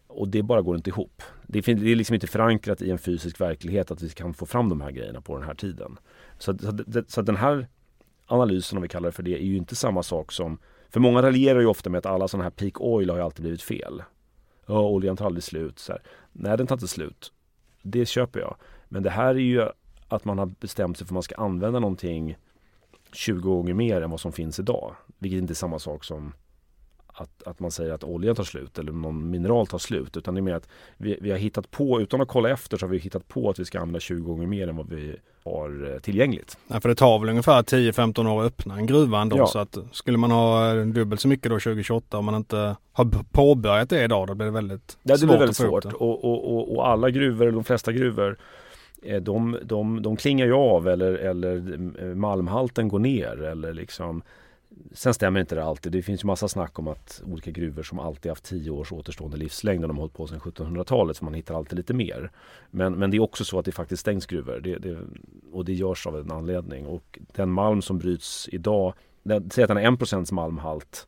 [0.07, 1.21] Och det bara går inte ihop.
[1.47, 4.81] Det, är liksom inte förankrat i en fysisk verklighet att vi kan få fram de
[4.81, 5.97] här grejerna på den här tiden.
[6.37, 7.67] Så, så, så den här
[8.29, 10.57] analysen, om vi kallar det för det, är ju inte samma sak som...
[10.89, 13.41] För många raljerar ju ofta med att alla sådana här peak oil har ju alltid
[13.41, 14.03] blivit fel.
[14.65, 15.79] Ja, oljan tar aldrig slut.
[15.79, 16.01] Så här.
[16.31, 17.33] Nej, den tar inte slut.
[17.81, 18.55] Det köper jag.
[18.87, 19.67] Men det här är ju
[20.07, 22.37] att man har bestämt sig för att man ska använda någonting
[23.13, 24.95] 20 gånger mer än vad som finns idag.
[25.19, 26.33] Vilket inte är samma sak som
[27.21, 30.17] att, att man säger att oljan tar slut eller någon mineral tar slut.
[30.17, 32.85] Utan det är mer att vi, vi har hittat på, utan att kolla efter så
[32.85, 35.93] har vi hittat på att vi ska använda 20 gånger mer än vad vi har
[35.93, 36.57] eh, tillgängligt.
[36.67, 39.37] Ja, för det tar väl ungefär 10-15 år att öppna en gruva ändå.
[39.37, 39.47] Ja.
[39.47, 43.23] Så att skulle man ha eh, dubbelt så mycket då 2028 om man inte har
[43.31, 45.85] påbörjat det idag då blir det väldigt Ja, det svårt blir väldigt svårt.
[45.85, 48.37] Och, och, och, och alla gruvor, eller de flesta gruvor,
[49.03, 51.77] eh, de, de, de klingar ju av eller, eller
[52.15, 53.43] malmhalten går ner.
[53.43, 54.21] Eller liksom.
[54.91, 55.91] Sen stämmer inte det alltid.
[55.91, 59.37] Det finns ju massa snack om att olika gruvor som alltid haft 10 års återstående
[59.37, 62.31] livslängd och de har hållit på sedan 1700-talet så man hittar alltid lite mer.
[62.71, 64.97] Men, men det är också så att det faktiskt stängs gruvor det, det,
[65.51, 66.85] och det görs av en anledning.
[66.85, 68.93] Och den malm som bryts idag,
[69.51, 71.07] säg att den har 1% malmhalt,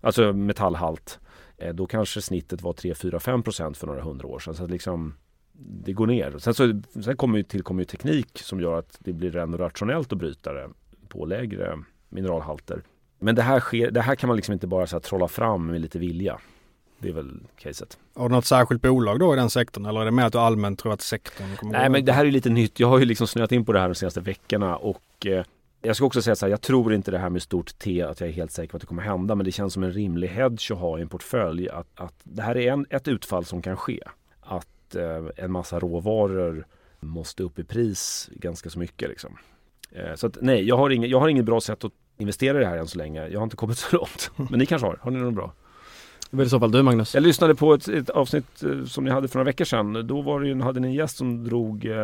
[0.00, 1.18] alltså metallhalt
[1.56, 4.54] eh, Då kanske snittet var 3-4-5% för några hundra år sedan.
[4.54, 5.14] Så att liksom,
[5.52, 6.38] det går ner.
[6.38, 10.12] Sen, så, sen kommer ju, tillkommer ju teknik som gör att det blir ändå rationellt
[10.12, 10.70] att bryta det
[11.08, 12.82] på lägre mineralhalter.
[13.20, 15.66] Men det här, sker, det här kan man liksom inte bara så här, trolla fram
[15.66, 16.38] med lite vilja.
[16.98, 17.98] Det är väl caset.
[18.14, 20.38] Har du något särskilt bolag då i den sektorn eller är det mer att du
[20.38, 22.80] allmänt tror att sektorn kommer Nej men det här är lite nytt.
[22.80, 25.44] Jag har ju liksom snöat in på det här de senaste veckorna och eh,
[25.82, 28.20] Jag ska också säga så här, jag tror inte det här med stort T att
[28.20, 30.28] jag är helt säker på att det kommer hända men det känns som en rimlig
[30.28, 33.62] hedge att ha i en portfölj att, att det här är en, ett utfall som
[33.62, 34.00] kan ske.
[34.40, 36.66] Att eh, en massa råvaror
[37.00, 39.36] måste upp i pris ganska så mycket liksom.
[39.92, 42.60] Eh, så att, nej, jag har, ingen, jag har ingen bra sätt att investera i
[42.60, 43.28] det här än så länge.
[43.28, 44.30] Jag har inte kommit så långt.
[44.50, 44.98] Men ni kanske har?
[45.02, 45.52] Har ni något bra?
[46.30, 47.14] Det var i så fall du Magnus.
[47.14, 50.06] Jag lyssnade på ett, ett avsnitt eh, som ni hade för några veckor sedan.
[50.06, 51.96] Då var det ju, hade ni en gäst som drog eh,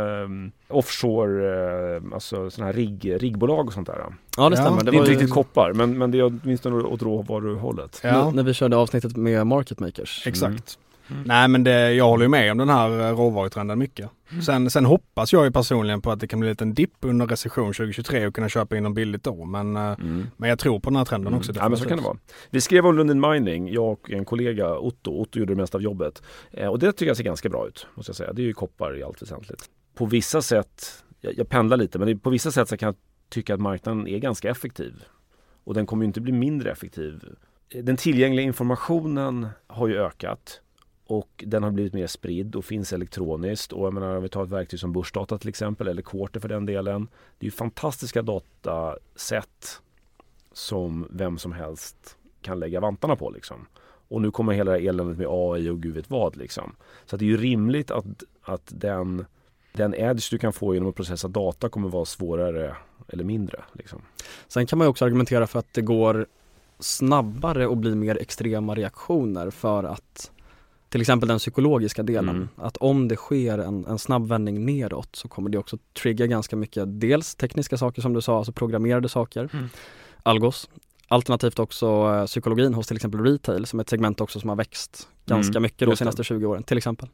[0.69, 3.97] offshore, eh, alltså sådana här rigg, riggbolag och sånt där.
[3.99, 4.09] Ja
[4.49, 4.79] det Ja, stämmer.
[4.85, 8.01] Det, Det är var inte ju riktigt koppar men, men det är åtminstone åt råvaruhållet.
[8.05, 10.27] Ja, när vi körde avsnittet med Market Makers.
[10.27, 10.79] exakt.
[11.25, 14.11] Nej men det, jag håller ju med om den här eh, råvarutrenden mycket.
[14.47, 17.27] Sen, sen hoppas jag ju personligen på att det kan bli en liten dipp under
[17.27, 19.45] recession 2023 och kunna köpa in dem billigt då.
[19.45, 20.27] Men, eh, Mm.
[20.37, 21.53] men jag tror på den här trenden också.
[21.57, 22.17] Ja men så kan det vara.
[22.51, 25.11] Vi skrev om Lundin Mining, jag och en kollega Otto.
[25.21, 26.23] Otto gjorde det mesta av jobbet.
[26.51, 28.33] Eh, och det tycker jag ser ganska bra ut, måste jag säga.
[28.33, 29.65] Det är ju koppar i allt väsentligt.
[29.95, 32.97] På vissa sätt, jag, jag pendlar lite, men på vissa sätt så kan jag
[33.31, 34.95] tycka att marknaden är ganska effektiv.
[35.65, 37.21] Och den kommer ju inte bli mindre effektiv.
[37.75, 40.61] Eh, Den tillgängliga informationen har ju ökat.
[41.07, 43.73] Och den har blivit mer spridd och finns elektroniskt.
[43.73, 46.49] Och jag menar om vi tar ett verktyg som börsdata till exempel, eller Quarter för
[46.49, 47.09] den delen.
[47.39, 49.81] Det är ju fantastiska datasätt
[50.53, 53.67] som vem som helst kan lägga vantarna på liksom.
[54.09, 56.73] Och nu kommer hela det här eländet med AI och gud vet vad liksom.
[57.07, 58.07] Så att det är ju rimligt att,
[58.43, 59.27] att den,
[59.73, 62.77] den edge du kan få genom att processa data kommer vara svårare
[63.09, 63.65] eller mindre.
[63.73, 64.03] Liksom.
[64.49, 66.27] Sen kan man ju också argumentera för att det går
[66.79, 70.31] snabbare och blir mer extrema reaktioner för att
[70.97, 72.49] till exempel den psykologiska delen, Mm.
[72.57, 76.57] att om det sker en, en snabb vändning neråt så kommer det också trigga ganska
[76.57, 79.69] mycket, dels tekniska saker som du sa, alltså programmerade saker, Mm.
[80.23, 80.69] algos,
[81.09, 84.57] alternativt också eh, psykologin hos till exempel retail som är ett segment också som har
[84.57, 87.09] växt ganska Mm, mycket de senaste 20 åren till exempel.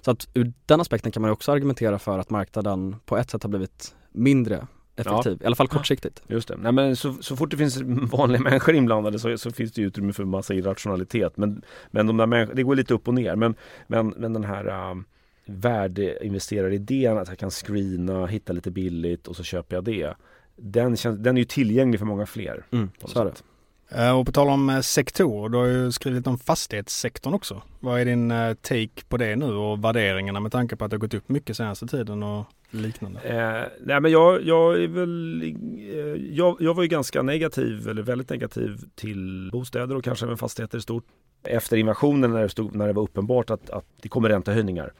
[0.00, 3.42] Så att ur den aspekten kan man också argumentera för att marknaden på ett sätt
[3.42, 6.22] har blivit mindre effektiv, i alla fall kortsiktigt.
[6.26, 6.56] Just det.
[6.56, 7.80] Nej, men så, så fort det finns
[8.12, 11.36] vanliga människor inblandade så, så finns det utrymme för massa irrationalitet.
[11.36, 13.36] Men, men de där det går lite upp och ner.
[13.36, 13.54] Men,
[13.86, 15.04] men, men den här um,
[15.46, 20.14] värdeinvesteraridén att jag kan screena, hitta lite billigt och så köper jag det.
[20.56, 22.66] Den, känns, den är ju tillgänglig för många fler.
[22.70, 23.42] Mm, så är det.
[23.88, 27.62] Eh, och på tal om eh, sektorer, du har ju skrivit om fastighetssektorn också.
[27.80, 30.94] Vad är din eh, take på det nu och värderingarna med tanke på att det
[30.94, 33.20] har gått upp mycket senaste tiden och liknande?
[33.20, 38.02] Eh, nej men jag, jag är väl, eh, jag, jag var ju ganska negativ eller
[38.02, 41.04] väldigt negativ till bostäder och kanske även fastigheter i stort.
[41.44, 44.92] Efter invasionen när det, stod, när det var uppenbart att, att det kommer räntehöjningar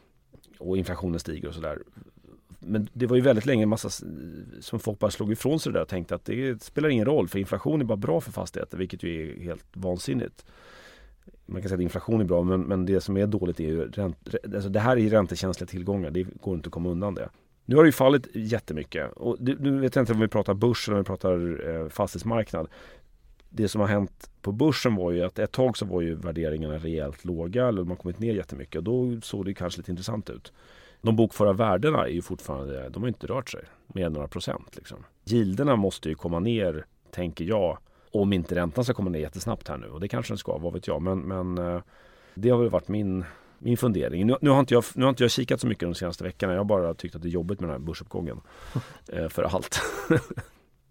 [0.59, 1.79] och inflationen stiger och sådär.
[2.66, 3.90] Men det var ju väldigt länge en massa
[4.61, 7.29] som folk bara slog ifrån sig det där och tänkte att det spelar ingen roll
[7.29, 10.44] för inflation är bara bra för fastigheter vilket ju är helt vansinnigt.
[11.46, 13.90] Man kan säga att inflation är bra men, men det som är dåligt är ju
[13.90, 14.16] ränt,
[14.55, 16.11] alltså det här är ju räntekänsliga tillgångar.
[16.11, 17.29] Det går inte att komma undan det.
[17.64, 20.55] Nu har det ju fallit jättemycket och det- nu vet jag inte om vi pratar
[20.55, 22.68] börs eller om vi pratar eh, fastighetsmarknad.
[23.50, 26.79] Det som har hänt på börsen var ju att ett tag så var ju värderingarna
[26.79, 30.31] rejält låga eller de har kommit ner jättemycket och då såg det kanske lite intressant
[30.31, 30.52] ut.
[31.07, 34.77] De bokföra värdena är ju fortfarande, de har inte rört sig med några procent.
[34.77, 34.99] Liksom.
[35.25, 37.79] Gilderna måste ju komma ner, tänker jag,
[38.11, 39.87] om inte räntan ska komma ner jättesnabbt här nu.
[39.87, 41.03] Och det kanske den ska, vad vet jag.
[41.03, 41.81] Men, men eh,
[42.35, 43.25] det har väl varit min,
[43.59, 44.27] min fundering.
[44.27, 46.53] Nu, nu, har inte jag, nu har inte jag kikat så mycket de senaste veckorna.
[46.53, 48.40] Jag har bara tyckt att det är jobbigt med den här börsuppgången.
[49.12, 49.81] eh, för allt.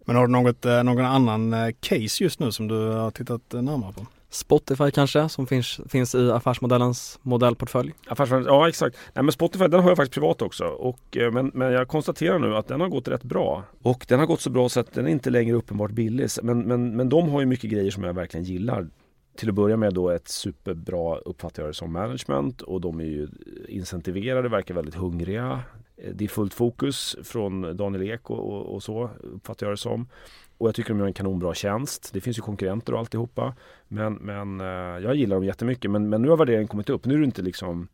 [0.04, 3.92] Men har du något, eh, någon annan case just nu som du har tittat närmare
[3.92, 4.06] på?
[4.36, 7.92] Spotify kanske, som finns, finns i affärsmodellens modellportfölj.
[8.08, 8.96] Affärsmodell, ja exakt.
[9.14, 10.64] Nej, men Spotify den har jag faktiskt privat också.
[10.64, 13.62] Och, eh, men, men jag konstaterar nu att den har gått rätt bra.
[13.82, 16.28] Och den har gått så bra så att den är inte längre uppenbart billig.
[16.42, 18.88] Men, men, men de har ju mycket grejer som jag verkligen gillar.
[19.36, 23.04] Till att börja med då ett superbra uppfattar jag det som management och de är
[23.04, 23.28] ju
[23.68, 25.60] incentiverade, verkar väldigt hungriga.
[25.96, 29.80] Eh, det är fullt fokus från Daniel Ek och, och, och så uppfattar jag det
[29.80, 30.08] som.
[30.58, 32.10] Och jag tycker de gör en kanonbra tjänst.
[32.12, 33.54] Det finns ju konkurrenter och alltihopa.
[33.88, 34.66] Men, men eh,
[35.04, 35.90] jag gillar dem jättemycket.
[35.90, 37.04] Men, men nu har värderingen kommit upp.
[37.04, 37.88] Nu är det inte liksom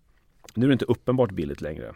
[0.54, 1.92] Nu är det inte uppenbart billigt längre.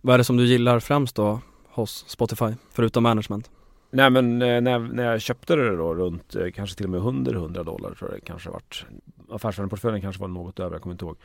[0.00, 3.50] Vad är det som du gillar främst då hos Spotify, förutom management?
[3.90, 7.00] Nej men eh, när, när jag köpte det då runt eh, kanske till och med
[7.00, 8.86] under 100 dollar tror jag det kanske vart.
[9.30, 11.16] Affärsvärdenportföljen kanske var något över, jag kommer inte ihåg.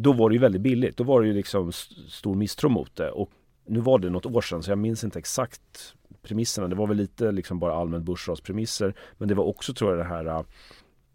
[0.00, 0.96] Då var det ju väldigt billigt.
[0.96, 3.10] Då var det ju liksom st- stor misstro mot det.
[3.10, 3.30] Och
[3.66, 6.68] nu var det något år sedan så jag minns inte exakt premisserna.
[6.68, 8.94] Det var väl lite liksom bara allmänt börsraspremisser.
[9.18, 10.42] Men det var också tror jag det här äh,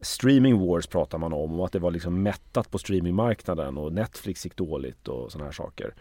[0.01, 4.45] Streaming wars pratar man om och att det var liksom mättat på streamingmarknaden och Netflix
[4.45, 5.93] gick dåligt och sådana här saker.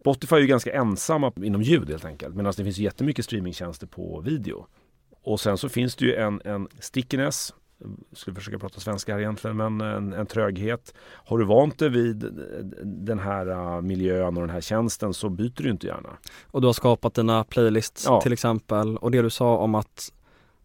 [0.00, 3.86] Spotify är ju ganska ensamma inom ljud helt enkelt medan det finns ju jättemycket streamingtjänster
[3.86, 4.66] på video.
[5.22, 7.54] Och sen så finns det ju en, en stickiness
[8.12, 10.94] skulle försöka prata svenska här egentligen, men en, en tröghet.
[11.00, 12.16] Har du vant dig vid
[12.82, 16.08] den här uh, miljön och den här tjänsten så byter du inte gärna.
[16.46, 18.20] Och du har skapat dina playlists Ja.
[18.20, 20.12] till exempel och det du sa om att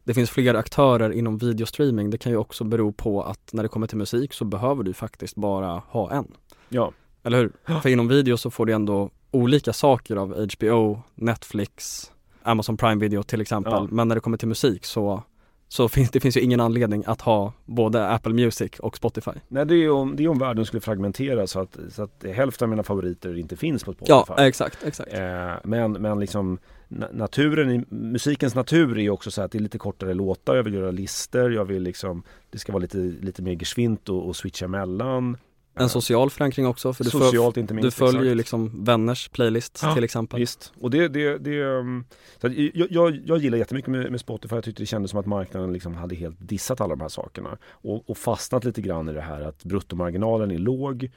[0.03, 3.69] det finns fler aktörer inom videostreaming, det kan ju också bero på att när det
[3.69, 6.27] kommer till musik så behöver du faktiskt bara ha en.
[6.69, 6.91] Ja,
[7.23, 7.79] Eller hur?
[7.81, 12.11] För inom video så får du ändå olika saker av HBO, Netflix,
[12.43, 13.73] Amazon Prime Video till exempel.
[13.73, 13.87] Ja.
[13.91, 15.23] Men när det kommer till musik så,
[15.71, 19.31] så finns det finns ju ingen anledning att ha både Apple Music och Spotify.
[19.47, 22.25] Nej, det är ju om, det är om världen skulle fragmenteras så att, så att
[22.33, 24.33] hälften av mina favoriter inte finns på Spotify.
[24.37, 25.13] Ja, exakt, exakt.
[25.13, 29.61] Eh, men, men liksom na- naturen, musikens natur är ju också så att det är
[29.61, 33.41] lite kortare låtar, jag vill göra listor, jag vill liksom Det ska vara lite, lite
[33.41, 35.37] mer geschwint och, och switcha emellan
[35.79, 39.79] En social förankring också för du, Socialt inte minst du följer ju liksom vänners playlist
[39.83, 40.39] Ja, till exempel.
[40.39, 42.05] Visst, och det, det, det um,
[42.41, 45.19] så att jag, jag, jag gillar jättemycket med, med Spotify, jag tyckte det kändes som
[45.19, 49.09] att marknaden liksom hade helt dissat alla de här sakerna och, och fastnat lite grann
[49.09, 51.11] i det här att bruttomarginalen är låg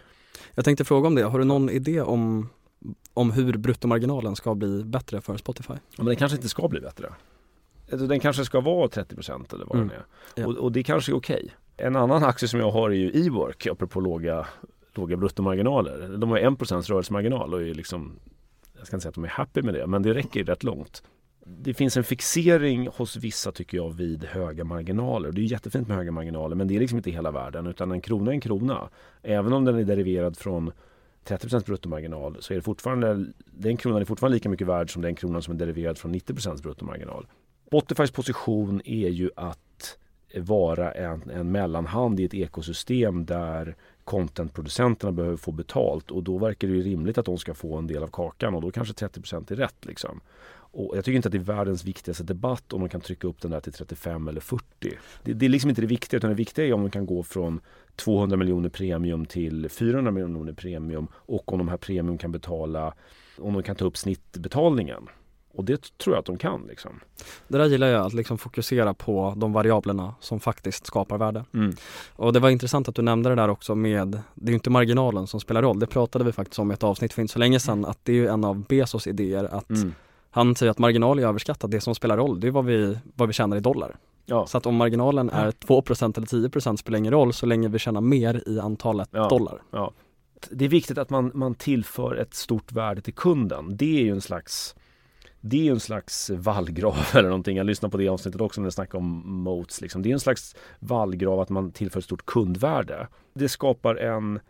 [0.55, 2.49] Jag tänkte fråga om det, har du någon idé om,
[3.15, 5.75] om hur bruttomarginalen ska bli bättre för Spotify?
[5.97, 7.13] Men den kanske inte ska bli bättre.
[7.93, 9.89] Alltså, Den kanske ska vara 30% eller vad Mm.
[9.89, 10.05] den är.
[10.35, 10.47] Ja.
[10.47, 11.55] Och, och det kanske är okej.
[11.77, 14.47] En annan aktie som jag har är ju Ework, apropå låga,
[14.95, 16.17] låga bruttomarginaler.
[16.19, 18.13] De har 1% rörelsemarginal och är liksom,
[18.79, 21.03] jag ska inte säga att de är happy med det, men det räcker rätt långt.
[21.45, 25.33] Det finns en fixering hos vissa tycker jag vid höga marginaler.
[25.33, 28.01] Det är jättefint med höga marginaler men det är liksom inte hela världen utan en
[28.01, 28.89] krona är en krona.
[29.23, 30.73] Även om den är deriverad från
[31.25, 35.15] 30% bruttomarginal så är det fortfarande, den kronan är fortfarande lika mycket värd som den
[35.15, 37.27] kronan som är deriverad från 90% bruttomarginal.
[37.67, 39.59] Spotifys position är ju att
[40.41, 46.69] vara en, en mellanhand i ett ekosystem där contentproducenterna behöver få betalt och då verkar
[46.69, 49.53] det ju rimligt att de ska få en del av kakan och då kanske 30%
[49.53, 49.85] är rätt.
[49.85, 50.21] Liksom.
[50.75, 53.41] Och jag tycker inte att det är världens viktigaste debatt om de kan trycka upp
[53.41, 54.65] den där till 35 eller 40.
[55.23, 57.23] Det, det är liksom inte det viktiga utan det viktiga är om de kan gå
[57.23, 57.61] från
[57.97, 62.95] 200 miljoner premium till 400 miljoner premium och om de här premium kan betala,
[63.39, 65.09] om de kan ta upp snittbetalningen.
[65.55, 66.67] Och det tror jag att de kan.
[66.69, 67.01] Liksom.
[67.49, 71.45] Det där gillar jag, att liksom fokusera på de variablerna som faktiskt skapar värde.
[71.55, 71.75] Mm.
[72.13, 74.71] Och det var intressant att du nämnde det där också med, det är ju inte
[74.71, 77.39] marginalen som spelar roll, det pratade vi faktiskt om i ett avsnitt för inte så
[77.39, 79.95] länge sedan, att det är ju en av Bezos idéer att Mm.
[80.31, 83.29] han säger att marginal är överskattat, det som spelar roll det är vad vi, vad
[83.29, 83.97] vi tjänar i dollar.
[84.27, 84.47] Ja.
[84.47, 88.01] Så att om marginalen är 2% eller 10% spelar ingen roll så länge vi tjänar
[88.01, 89.29] mer i antalet Ja.
[89.29, 89.63] dollar.
[89.71, 89.93] Ja.
[90.51, 93.77] Det är viktigt att man, man tillför ett stort värde till kunden.
[93.77, 94.75] Det är ju en slags
[95.45, 97.57] det är ju en slags vallgrav eller någonting.
[97.57, 99.81] Jag lyssnade på det avsnittet också när det snackade om moats.
[99.81, 100.03] Liksom.
[100.03, 103.09] Det är en slags vallgrav att man tillför ett stort kundvärde.
[103.35, 104.41] Det skapar en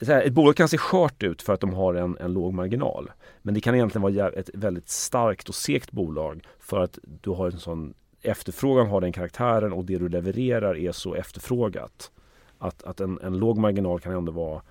[0.00, 2.52] så här, ett bolag kan se skört ut för att de har en, en låg
[2.52, 3.10] marginal.
[3.42, 7.46] Men det kan egentligen vara ett väldigt starkt och segt bolag för att du har
[7.46, 12.10] en sån efterfrågan har den karaktären och det du levererar är så efterfrågat.
[12.58, 14.62] Att, att en, en låg marginal kan ändå vara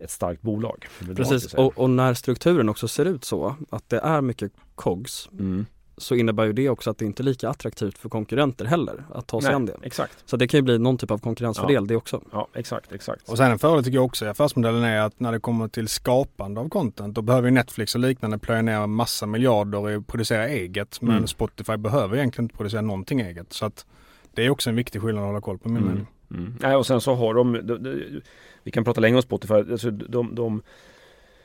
[0.00, 0.86] ett starkt bolag.
[1.16, 5.66] Precis, och, och när strukturen också ser ut så, att det är mycket COGS, Mm.
[5.96, 9.26] så innebär ju det också att det inte är lika attraktivt för konkurrenter heller att
[9.26, 9.76] ta sig Nej, an det.
[9.82, 10.22] Exakt.
[10.26, 12.22] Så det kan ju bli någon typ av konkurrensfördel det också.
[12.32, 13.28] Ja, exakt, exakt.
[13.28, 15.88] Och sen en fördel tycker jag också i affärsmodellen är att när det kommer till
[15.88, 20.06] skapande av content då behöver ju Netflix och liknande plöja ner massa miljarder i att
[20.06, 21.00] producera eget.
[21.02, 21.26] Men Mm.
[21.26, 23.52] Spotify behöver egentligen inte producera någonting eget.
[23.52, 23.86] Så att
[24.34, 25.88] det är också en viktig skillnad att hålla koll på min Mm.
[25.88, 26.06] mening.
[26.30, 26.54] Mm.
[26.60, 28.20] Nej, och sen så har de, de, de
[28.62, 30.62] vi kan prata länge om Spotify, alltså de, de,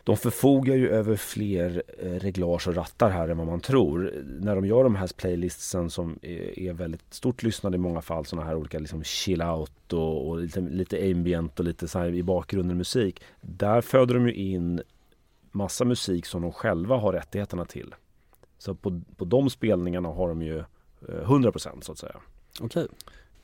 [0.04, 4.14] de förfogar ju över fler eh, reglage och rattar här än vad man tror.
[4.40, 8.48] När de gör de här playlistsen som är, väldigt stort lyssnade i många fall, sådana
[8.48, 12.24] här olika liksom chill out och, och lite, lite ambient och lite så här i
[12.24, 13.22] bakgrunden musik.
[13.42, 14.82] Där föder de ju in
[15.52, 17.96] massa musik som de själva har rättigheterna till.
[18.58, 20.64] Så på, på de spelningarna har de ju eh,
[21.08, 22.16] 100% så att säga.
[22.60, 22.88] Okej,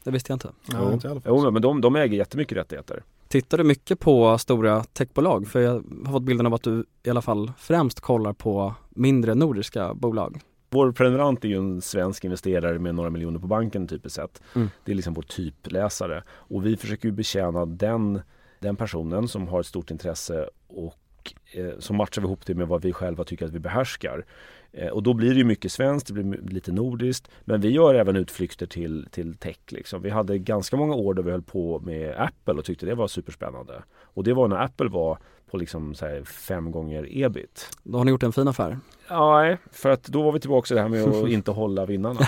[0.04, 0.52] det visste jag inte.
[0.72, 1.34] Ja, inte i alla fall.
[1.36, 3.04] Jo, men de, de äger jättemycket rättigheter.
[3.28, 5.48] Tittar du mycket på stora techbolag?
[5.48, 9.36] För jag har fått bilden av att du i alla fall främst kollar på mindre
[9.36, 10.40] nordiska bolag.
[10.70, 14.42] Vår prenumerant är ju en svensk investerare med några miljoner på banken typiskt sett.
[14.56, 14.70] Mm.
[14.86, 16.24] Det är liksom vår typläsare.
[16.30, 18.22] Och vi försöker ju betjäna den,
[18.60, 22.68] den personen som har ett stort intresse och eh, så matchar vi ihop det med
[22.68, 24.26] vad vi själva tycker att vi behärskar.
[24.74, 27.28] Eh, och då blir det ju mycket svenskt, det blir lite nordiskt.
[27.46, 29.58] Men vi gör även utflykter till, till tech.
[29.68, 30.02] Liksom.
[30.02, 33.08] Vi hade ganska många år där vi höll på med Apple och tyckte det var
[33.08, 33.84] superspännande.
[34.02, 35.18] Och det var när Apple var
[35.52, 37.70] på liksom fem gånger ebit.
[37.84, 38.80] Då har ni gjort en fin affär.
[39.10, 42.20] Nej, för att då var vi tillbaka i det här med att inte hålla vinnarna.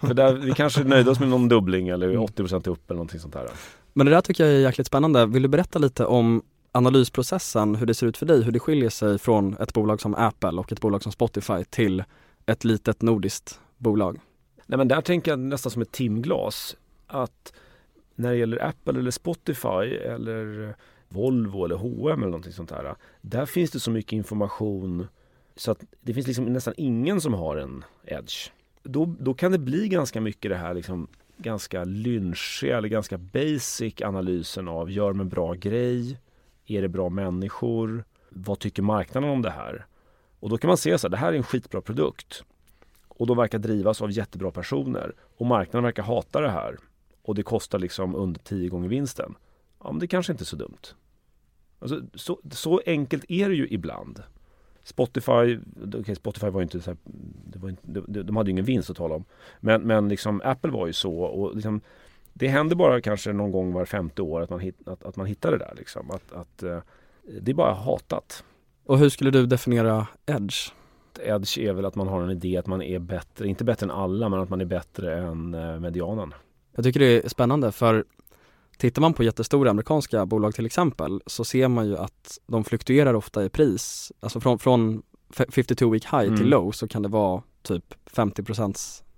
[0.00, 3.34] för där, vi kanske nöjde oss med någon dubbling eller 80% upp eller någonting sånt
[3.34, 3.48] där.
[3.92, 5.26] Men det där tycker jag är jäkligt spännande.
[5.26, 6.42] Vill du berätta lite om
[6.74, 10.14] analysprocessen, hur det ser ut för dig, hur det skiljer sig från ett bolag som
[10.14, 12.04] Apple och ett bolag som Spotify till
[12.46, 14.20] ett litet nordiskt bolag?
[14.66, 16.76] Nej men där tänker jag nästan som ett timglas.
[17.06, 17.52] Att
[18.14, 20.74] när det gäller Apple eller Spotify eller
[21.08, 22.94] Volvo eller H&M eller någonting sånt där.
[23.20, 25.06] Där finns det så mycket information
[25.56, 28.50] så att det finns liksom nästan ingen som har en edge.
[28.82, 34.02] Då, då kan det bli ganska mycket det här liksom ganska lynchiga eller ganska basic
[34.02, 36.18] analysen av gör de en bra grej?
[36.66, 38.04] Är det bra människor?
[38.28, 39.86] Vad tycker marknaden om det här?
[40.40, 42.44] Och då kan man se så här, det här är en skitbra produkt.
[43.08, 45.14] Och de verkar drivas av jättebra personer.
[45.36, 46.76] Och marknaden verkar hata det här.
[47.22, 49.34] Och det kostar liksom under tio gånger vinsten.
[49.84, 50.94] Ja, men det kanske inte är så dumt.
[51.78, 54.22] Alltså, så, så enkelt är det ju ibland.
[54.82, 55.58] Spotify,
[55.94, 56.98] okay, Spotify var inte så här,
[57.46, 59.24] det var inte, de, de hade ju ingen vinst att tala om.
[59.60, 61.80] Men, men liksom Apple var ju så och liksom,
[62.34, 65.26] det händer bara kanske någon gång var femte år att man, hit, att, att man
[65.26, 66.10] hittar det där liksom.
[66.10, 66.78] Att, att, uh,
[67.40, 68.44] det är bara hatat.
[68.86, 70.72] Och hur skulle du definiera edge?
[71.20, 73.90] Edge är väl att man har en idé att man är bättre, inte bättre än
[73.90, 76.34] alla, men att man är bättre än uh, medianen.
[76.74, 78.04] Jag tycker det är spännande för
[78.78, 83.14] Tittar man på jättestora amerikanska bolag till exempel så ser man ju att de fluktuerar
[83.14, 84.12] ofta i pris.
[84.20, 86.36] Alltså från, från 52 week high mm.
[86.36, 88.42] till low så kan det vara typ 50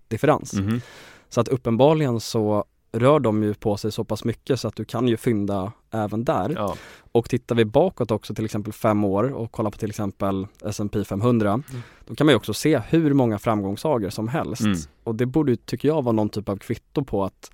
[0.09, 0.55] differens.
[0.55, 0.81] Mm.
[1.29, 2.65] Så att uppenbarligen så
[2.97, 6.25] rör de ju på sig så pass mycket så att du kan ju fynda även
[6.25, 6.53] där.
[6.57, 6.77] Ja.
[7.13, 11.05] Och tittar vi bakåt också till exempel fem år och kollar på till exempel S&P
[11.05, 11.63] 500 mm.
[12.07, 14.63] då kan man ju också se hur många framgångssagor som helst.
[14.63, 14.79] Mm.
[15.05, 17.51] Och det borde, tycker jag, vara någon typ av kvitto på att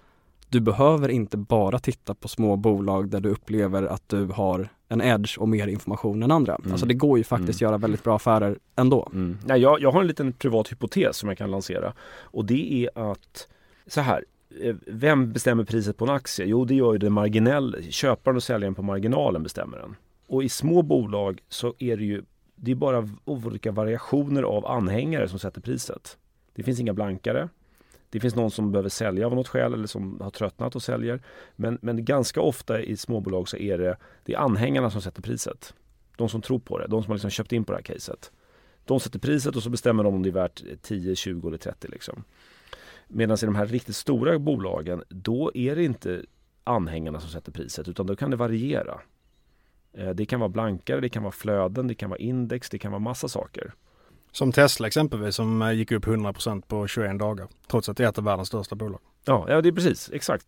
[0.49, 5.03] du behöver inte bara titta på små bolag där du upplever att du har en
[5.03, 6.55] edge och mer information än andra.
[6.55, 6.72] Mm.
[6.72, 7.70] Alltså det går ju faktiskt mm.
[7.70, 9.09] göra väldigt bra affärer ändå.
[9.12, 9.38] Mm.
[9.45, 13.11] Nej, jag, jag har en liten privat hypotes som jag kan lansera och det är
[13.12, 13.49] att
[13.86, 14.24] så här,
[14.61, 16.46] Eh, vem bestämmer priset på en aktie?
[16.46, 19.96] Jo, det gör ju den marginell, köparen och säljaren på marginalen bestämmer den.
[20.26, 22.22] Och i små bolag så är det ju
[22.55, 26.18] det är bara olika variationer av anhängare som sätter priset.
[26.55, 27.48] Det finns inga blankare.
[28.11, 31.22] Det finns någon som behöver sälja av något skäl eller som har tröttnat och säljer.
[31.57, 35.74] Men, men ganska ofta i småbolag så är det, det är anhängarna som sätter priset.
[36.16, 38.32] De som tror på det, de som har liksom köpt in på det här caset.
[38.84, 41.88] De sätter priset och så bestämmer de om det är värt 10, 20 eller 30
[41.88, 42.24] liksom.
[43.14, 46.22] Medan i de här riktigt stora bolagen, då är det inte
[46.64, 49.00] anhängarna som sätter priset utan då kan det variera.
[49.92, 52.92] Eh, det kan vara blankare, det kan vara flöden, det kan vara index, det kan
[52.92, 53.74] vara massa saker.
[54.32, 57.48] Som Tesla exempelvis som eh, gick upp 100% på 21 dagar.
[57.70, 59.00] Trots att det är ett av världens största bolag.
[59.24, 60.46] Ja, ja det är precis, exakt.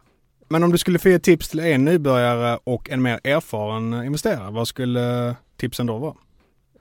[0.49, 4.51] Men om du skulle få ge tips till en nybörjare och en mer erfaren investerare,
[4.51, 6.15] vad skulle tipsen då vara?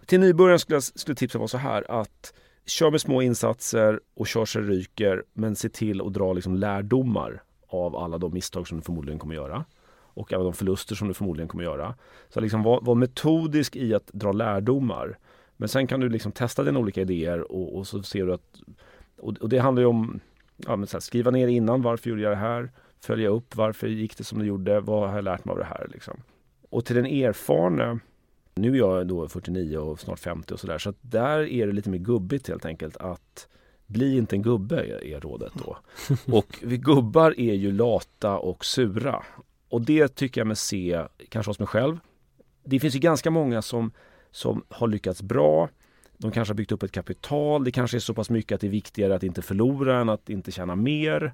[0.05, 2.33] Till nybörjaren skulle, skulle tipsen vara så här att
[2.65, 7.43] kör med små insatser och kör så ryker men se till att dra liksom lärdomar
[7.67, 11.13] av alla de misstag som du förmodligen kommer göra och alla de förluster som du
[11.13, 11.95] förmodligen kommer göra.
[12.29, 15.17] Så liksom var, var metodisk i att dra lärdomar
[15.57, 18.61] men sen kan du liksom testa dina olika idéer och, och så ser du att
[19.17, 20.19] och, och det handlar ju om
[20.57, 22.71] ja, men så här, skriva ner innan varför gjorde jag det här?
[22.99, 24.79] Följa upp varför gick det som det gjorde?
[24.79, 25.87] Vad har jag lärt mig av det här?
[25.91, 26.21] Liksom.
[26.69, 27.99] Och till den erfarne
[28.55, 31.73] nu är jag då 49 och snart 50 och sådär så att där är det
[31.73, 33.47] lite mer gubbigt helt enkelt att
[33.85, 35.77] bli inte en gubbe är rådet då.
[36.37, 39.23] Och vi gubbar är ju lata och sura.
[39.69, 41.99] Och det tycker jag mig se, kanske hos mig själv.
[42.63, 43.91] Det finns ju ganska många som
[44.31, 45.69] som har lyckats bra.
[46.17, 47.63] De kanske har byggt upp ett kapital.
[47.63, 50.29] Det kanske är så pass mycket att det är viktigare att inte förlora än att
[50.29, 51.33] inte tjäna mer.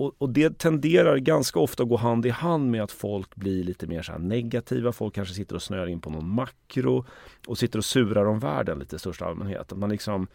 [0.00, 3.64] Och, och, det tenderar ganska ofta att gå hand i hand med att folk blir
[3.64, 4.92] lite mer så negativa.
[4.92, 7.04] Folk kanske sitter och snöar in på någon makro
[7.46, 9.72] och sitter och surar om världen lite i största allmänhet.
[9.76, 10.26] Man, liksom,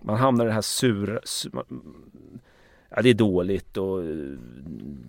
[0.00, 1.20] man hamnar i det här sura...
[1.24, 1.52] Sur,
[2.88, 4.36] ja, det är dåligt och eh,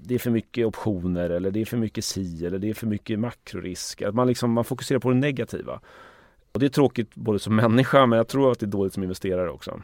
[0.03, 2.87] det är för mycket optioner eller det är för mycket si eller det är för
[2.87, 4.01] mycket makrorisk.
[4.01, 5.81] Att man, liksom, man fokuserar på det negativa.
[6.51, 9.03] Och det är tråkigt både som människa men jag tror att det är dåligt som
[9.03, 9.81] investerare också.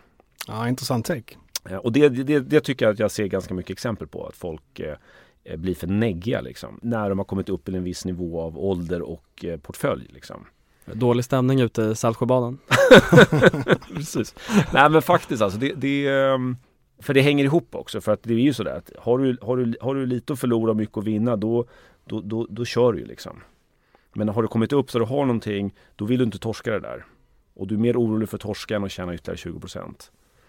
[0.48, 1.36] Ja, intressant take.
[1.74, 4.28] Och det, det, det tycker jag att jag ser ganska mycket exempel på.
[4.28, 4.96] Att folk eh,
[5.44, 6.80] eh, blir för neggiga liksom.
[6.82, 10.08] När de har kommit upp till en viss nivå av ålder och eh, portfölj.
[10.14, 10.46] Liksom.
[10.94, 12.58] Dålig stämning ute i Saltsjöbaden.
[13.96, 14.36] Precis.
[14.74, 15.60] Nej men faktiskt alltså.
[15.60, 16.58] Det, det, ehm,
[17.00, 18.02] för det hänger ihop också.
[18.02, 20.40] För att det är ju sådär att har du, har du, har du lite att
[20.40, 21.66] förlora och mycket att vinna då,
[22.06, 23.42] då, då, då kör du ju liksom.
[24.14, 26.80] Men har du kommit upp så du har någonting, då vill du inte torska det
[26.80, 27.06] där.
[27.54, 29.60] Och du är mer orolig för torskan och tjäna ytterligare 20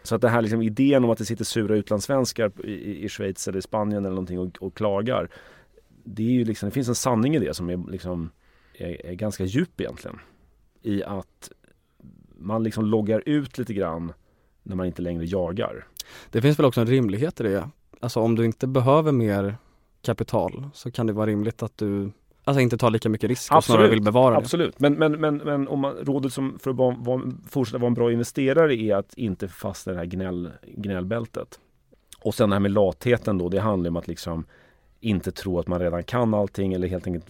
[0.07, 3.48] så att det här liksom idén om att det sitter sura utlandssvenskar i, i Schweiz
[3.48, 5.28] eller Spanien eller någonting och, och, klagar.
[6.04, 8.30] Det, är ju liksom, det finns en sanning i det som är, liksom,
[8.74, 10.18] är, är ganska djup egentligen.
[10.82, 11.50] I att
[12.38, 14.12] man liksom loggar ut lite grann
[14.62, 15.86] när man inte längre jagar.
[16.30, 17.70] Det finns väl också en rimlighet i det.
[18.00, 19.57] Alltså om du inte behöver mer
[20.02, 22.11] kapital så kan det vara rimligt att du
[22.49, 24.74] Alltså inte ta lika mycket risk och snarare vill bevara Absolut.
[24.78, 24.90] det.
[24.90, 27.94] Men, men, men, men om man, rådet som för att vara, vara, fortsätta vara en
[27.94, 31.61] bra investerare är att inte fastna i det här gnäll, gnällbältet.
[32.20, 34.44] Och sen det här med latheten då, det handlar om att liksom
[35.01, 37.26] inte tro att man redan kan allting eller helt enkelt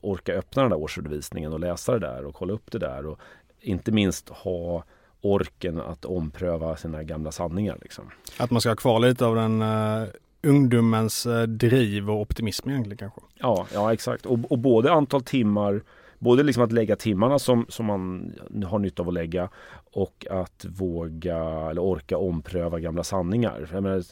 [0.00, 3.06] orka öppna den där årsredovisningen och läsa det där och kolla upp det där.
[3.06, 3.18] Och
[3.60, 4.84] inte minst ha
[5.20, 7.78] orken att ompröva sina gamla sanningar.
[7.82, 8.10] Liksom.
[8.38, 10.04] Att man ska ha kvar lite av den uh,
[10.44, 13.20] ungdomens eh, driv och optimism egentligen kanske?
[13.34, 14.26] Ja, ja exakt.
[14.26, 15.82] Och, och både antal timmar
[16.24, 18.34] Både liksom att lägga timmarna som, som man
[18.66, 19.48] har nytta av att lägga
[19.92, 21.38] och att våga
[21.70, 23.68] eller orka ompröva gamla sanningar.
[23.72, 24.04] Menar,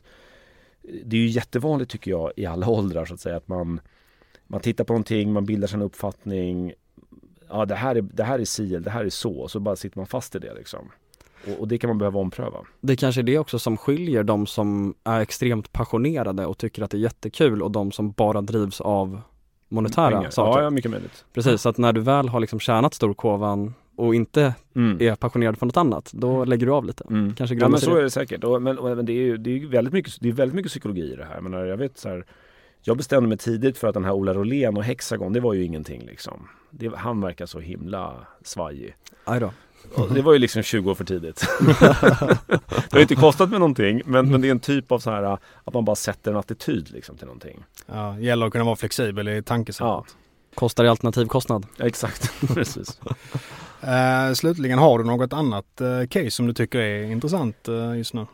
[1.04, 3.80] det är ju jättevanligt tycker jag i alla åldrar så att säga att man,
[4.46, 6.72] man tittar på någonting, man bildar sig en uppfattning.
[7.48, 9.38] Ja, det här är, det här är si eller det här är så.
[9.38, 10.90] Och så bara sitter man fast i det liksom.
[11.48, 12.58] Och, och, det kan man behöva ompröva.
[12.80, 16.90] Det kanske är det också som skiljer de som är extremt passionerade och tycker att
[16.90, 19.20] det är jättekul och de som bara drivs av
[19.68, 20.30] monetära Pengar.
[20.30, 20.62] saker.
[20.62, 21.24] Ja, mycket möjligt.
[21.34, 24.96] Precis, så att när du väl har liksom tjänat storkovan och inte Mm.
[25.00, 27.04] är passionerad för något annat, då lägger du av lite.
[27.10, 27.34] Mm.
[27.34, 28.00] Kanske ja, men så det.
[28.00, 28.44] är det säkert.
[28.44, 30.70] Och, men, och, men det är ju det är väldigt, mycket, det är väldigt mycket
[30.70, 31.40] psykologi i det här.
[31.40, 32.24] Menar, jag vet så här,
[32.82, 35.64] jag bestämde mig tidigt för att den här Ola Rolén och Hexagon, det var ju
[35.64, 36.48] ingenting liksom.
[36.70, 38.96] Det, han verkar så himla svajig.
[39.24, 39.50] Aj då.
[40.14, 41.40] Det var ju liksom 20 år för tidigt.
[41.60, 45.10] det har ju inte kostat mig någonting men, men det är en typ av så
[45.10, 45.22] här
[45.64, 47.64] att man bara sätter en attityd liksom till någonting.
[47.86, 49.86] Ja, gäller att kunna vara flexibel i tankesättet.
[49.86, 50.04] Ja,
[50.54, 51.66] Kostar i alternativkostnad.
[51.76, 52.32] ja exakt.
[52.54, 53.00] Precis.
[53.80, 58.14] Eh, slutligen, har du något annat eh, case som du tycker är intressant eh, just
[58.14, 58.26] nu?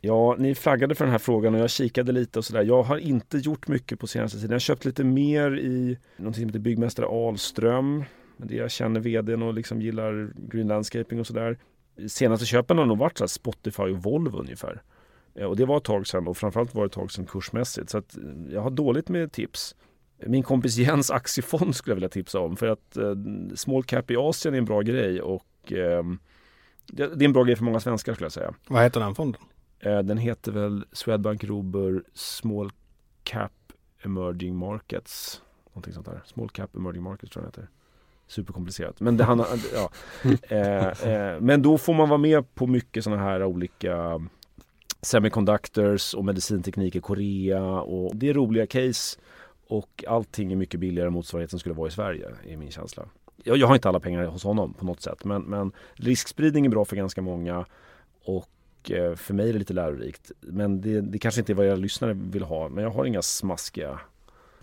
[0.00, 2.62] Ja, ni flaggade för den här frågan och jag kikade lite och sådär.
[2.62, 4.50] Jag har inte gjort mycket på senaste tiden.
[4.50, 8.04] Jag har köpt lite mer i någonting som heter Byggmästare Ahlström.
[8.48, 11.58] Jag känner vdn och liksom gillar green landscaping och sådär.
[12.08, 14.82] Senaste köpen har nog varit så här Spotify och Volvo ungefär.
[15.34, 17.90] Eh, Och det var ett tag sedan och framförallt var det ett tag sedan kursmässigt.
[17.90, 19.76] Så att eh, jag har dåligt med tips.
[20.26, 23.14] Min kompis Jens aktiefond skulle jag vilja tipsa om för att eh,
[23.54, 26.04] small cap i Asien är en bra grej och eh,
[26.86, 28.54] det, det är en bra grej för många svenskar skulle jag säga.
[28.68, 29.40] Vad heter den fonden?
[29.80, 32.70] Eh, Den heter väl Swedbank Robur Small
[33.22, 33.52] Cap
[34.02, 35.42] Emerging Markets.
[35.68, 36.22] Någonting sånt där.
[36.26, 37.72] Small Cap Emerging Markets tror jag den heter.
[38.26, 39.00] Superkomplicerat.
[39.00, 39.90] Men, det handlar, ja.
[40.48, 44.20] eh, eh, men då får man vara med på mycket sådana här olika
[45.02, 47.62] semiconductors och medicinteknik i Korea.
[47.80, 49.18] Och det är roliga case
[49.68, 53.04] och allting är mycket billigare än motsvarigheten skulle vara i Sverige, är min känsla.
[53.44, 56.70] Jag, jag har inte alla pengar hos honom på något sätt men, men riskspridning är
[56.70, 57.66] bra för ganska många
[58.24, 60.32] och eh, för mig är det lite lärorikt.
[60.40, 62.68] Men det, det kanske inte är vad era lyssnare vill ha.
[62.68, 64.00] Men jag har inga smaskiga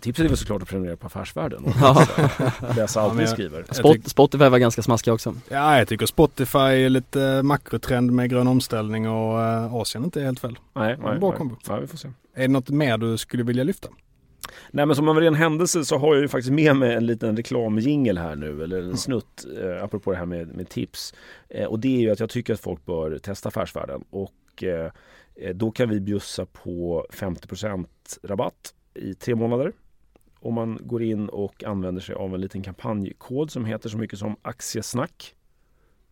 [0.04, 1.74] Tipset är väl såklart att prenumerera på Affärsvärlden och
[2.76, 3.64] läsa allt vi skriver.
[3.70, 5.34] Spot, Spotify var ganska smaskig också.
[5.48, 10.24] Ja, jag tycker Spotify är lite makrotrend med grön omställning och eh, Asien inte är
[10.24, 10.58] helt fel.
[10.74, 11.38] Nej, nej, Bra nej.
[11.38, 11.56] kombo.
[11.68, 12.08] Ja, vi får se.
[12.34, 13.88] Är det något mer du skulle vilja lyfta?
[14.70, 17.06] Nej men som av en ren händelse så har jag ju faktiskt med mig en
[17.06, 21.14] liten reklamjingel här nu, eller en snutt, eh, apropå det här med, med tips.
[21.48, 24.90] Eh, och det är ju att jag tycker att folk bör testa Affärsvärlden och eh,
[25.34, 27.86] eh, då kan vi bjussa på 50%
[28.22, 29.72] rabatt i tre månader.
[30.44, 34.18] Om man går in och använder sig av en liten kampanjkod som heter så mycket
[34.18, 35.34] som aktiesnack.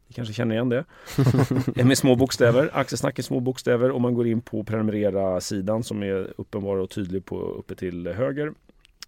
[0.07, 0.85] Ni kanske känner igen det?
[1.85, 2.71] Med små bokstäver.
[2.73, 3.91] Aktiesnack är små bokstäver.
[3.91, 8.53] Om man går in på prenumerera-sidan som är uppenbar och tydlig på, uppe till höger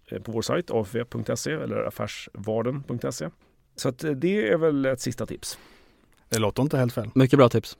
[0.07, 3.29] eh, på vår sajt afv.se eller affärsvarden.se.
[3.75, 5.57] Så att eh, det är väl ett sista tips.
[6.29, 7.09] Det låter inte helt fel.
[7.15, 7.77] Mycket bra tips.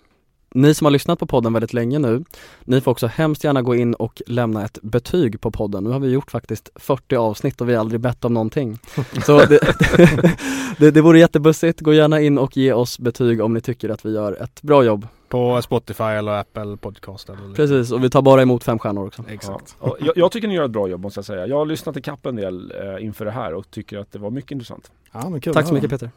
[0.55, 2.23] Ni som har lyssnat på podden väldigt länge nu,
[2.63, 5.83] ni får också hemskt gärna gå in och lämna ett betyg på podden.
[5.83, 8.79] Nu har vi gjort faktiskt 40 avsnitt och vi har aldrig bett om någonting.
[9.25, 9.59] Så det,
[10.77, 11.81] det, det vore jättebussigt.
[11.81, 14.83] Gå gärna in och ge oss betyg om ni tycker att vi gör ett bra
[14.83, 15.07] jobb.
[15.29, 19.23] På Spotify eller Apple Podcast eller Precis, och vi tar bara emot fem stjärnor också.
[19.29, 19.75] Exakt.
[19.81, 19.97] Ja.
[19.99, 21.47] Jag, jag tycker ni gör ett bra jobb måste jag säga.
[21.47, 24.19] Jag har lyssnat i kapp en del eh, inför det här och tycker att det
[24.19, 24.91] var mycket intressant.
[25.11, 26.09] Ja, men kul Tack så mycket Peter.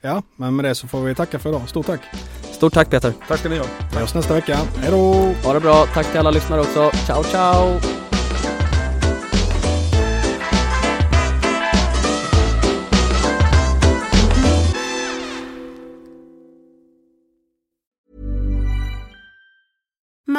[0.00, 1.68] Ja, men med det så får vi tacka för idag.
[1.68, 2.00] Stort tack.
[2.52, 3.12] Stort tack Peter.
[3.28, 3.66] Tack ska ni ha.
[3.92, 4.58] Vi hörs nästa vecka.
[4.76, 5.34] Hej då!
[5.44, 5.86] Ha det bra.
[5.94, 6.90] Tack till alla lyssnare också.
[7.06, 7.99] Ciao ciao!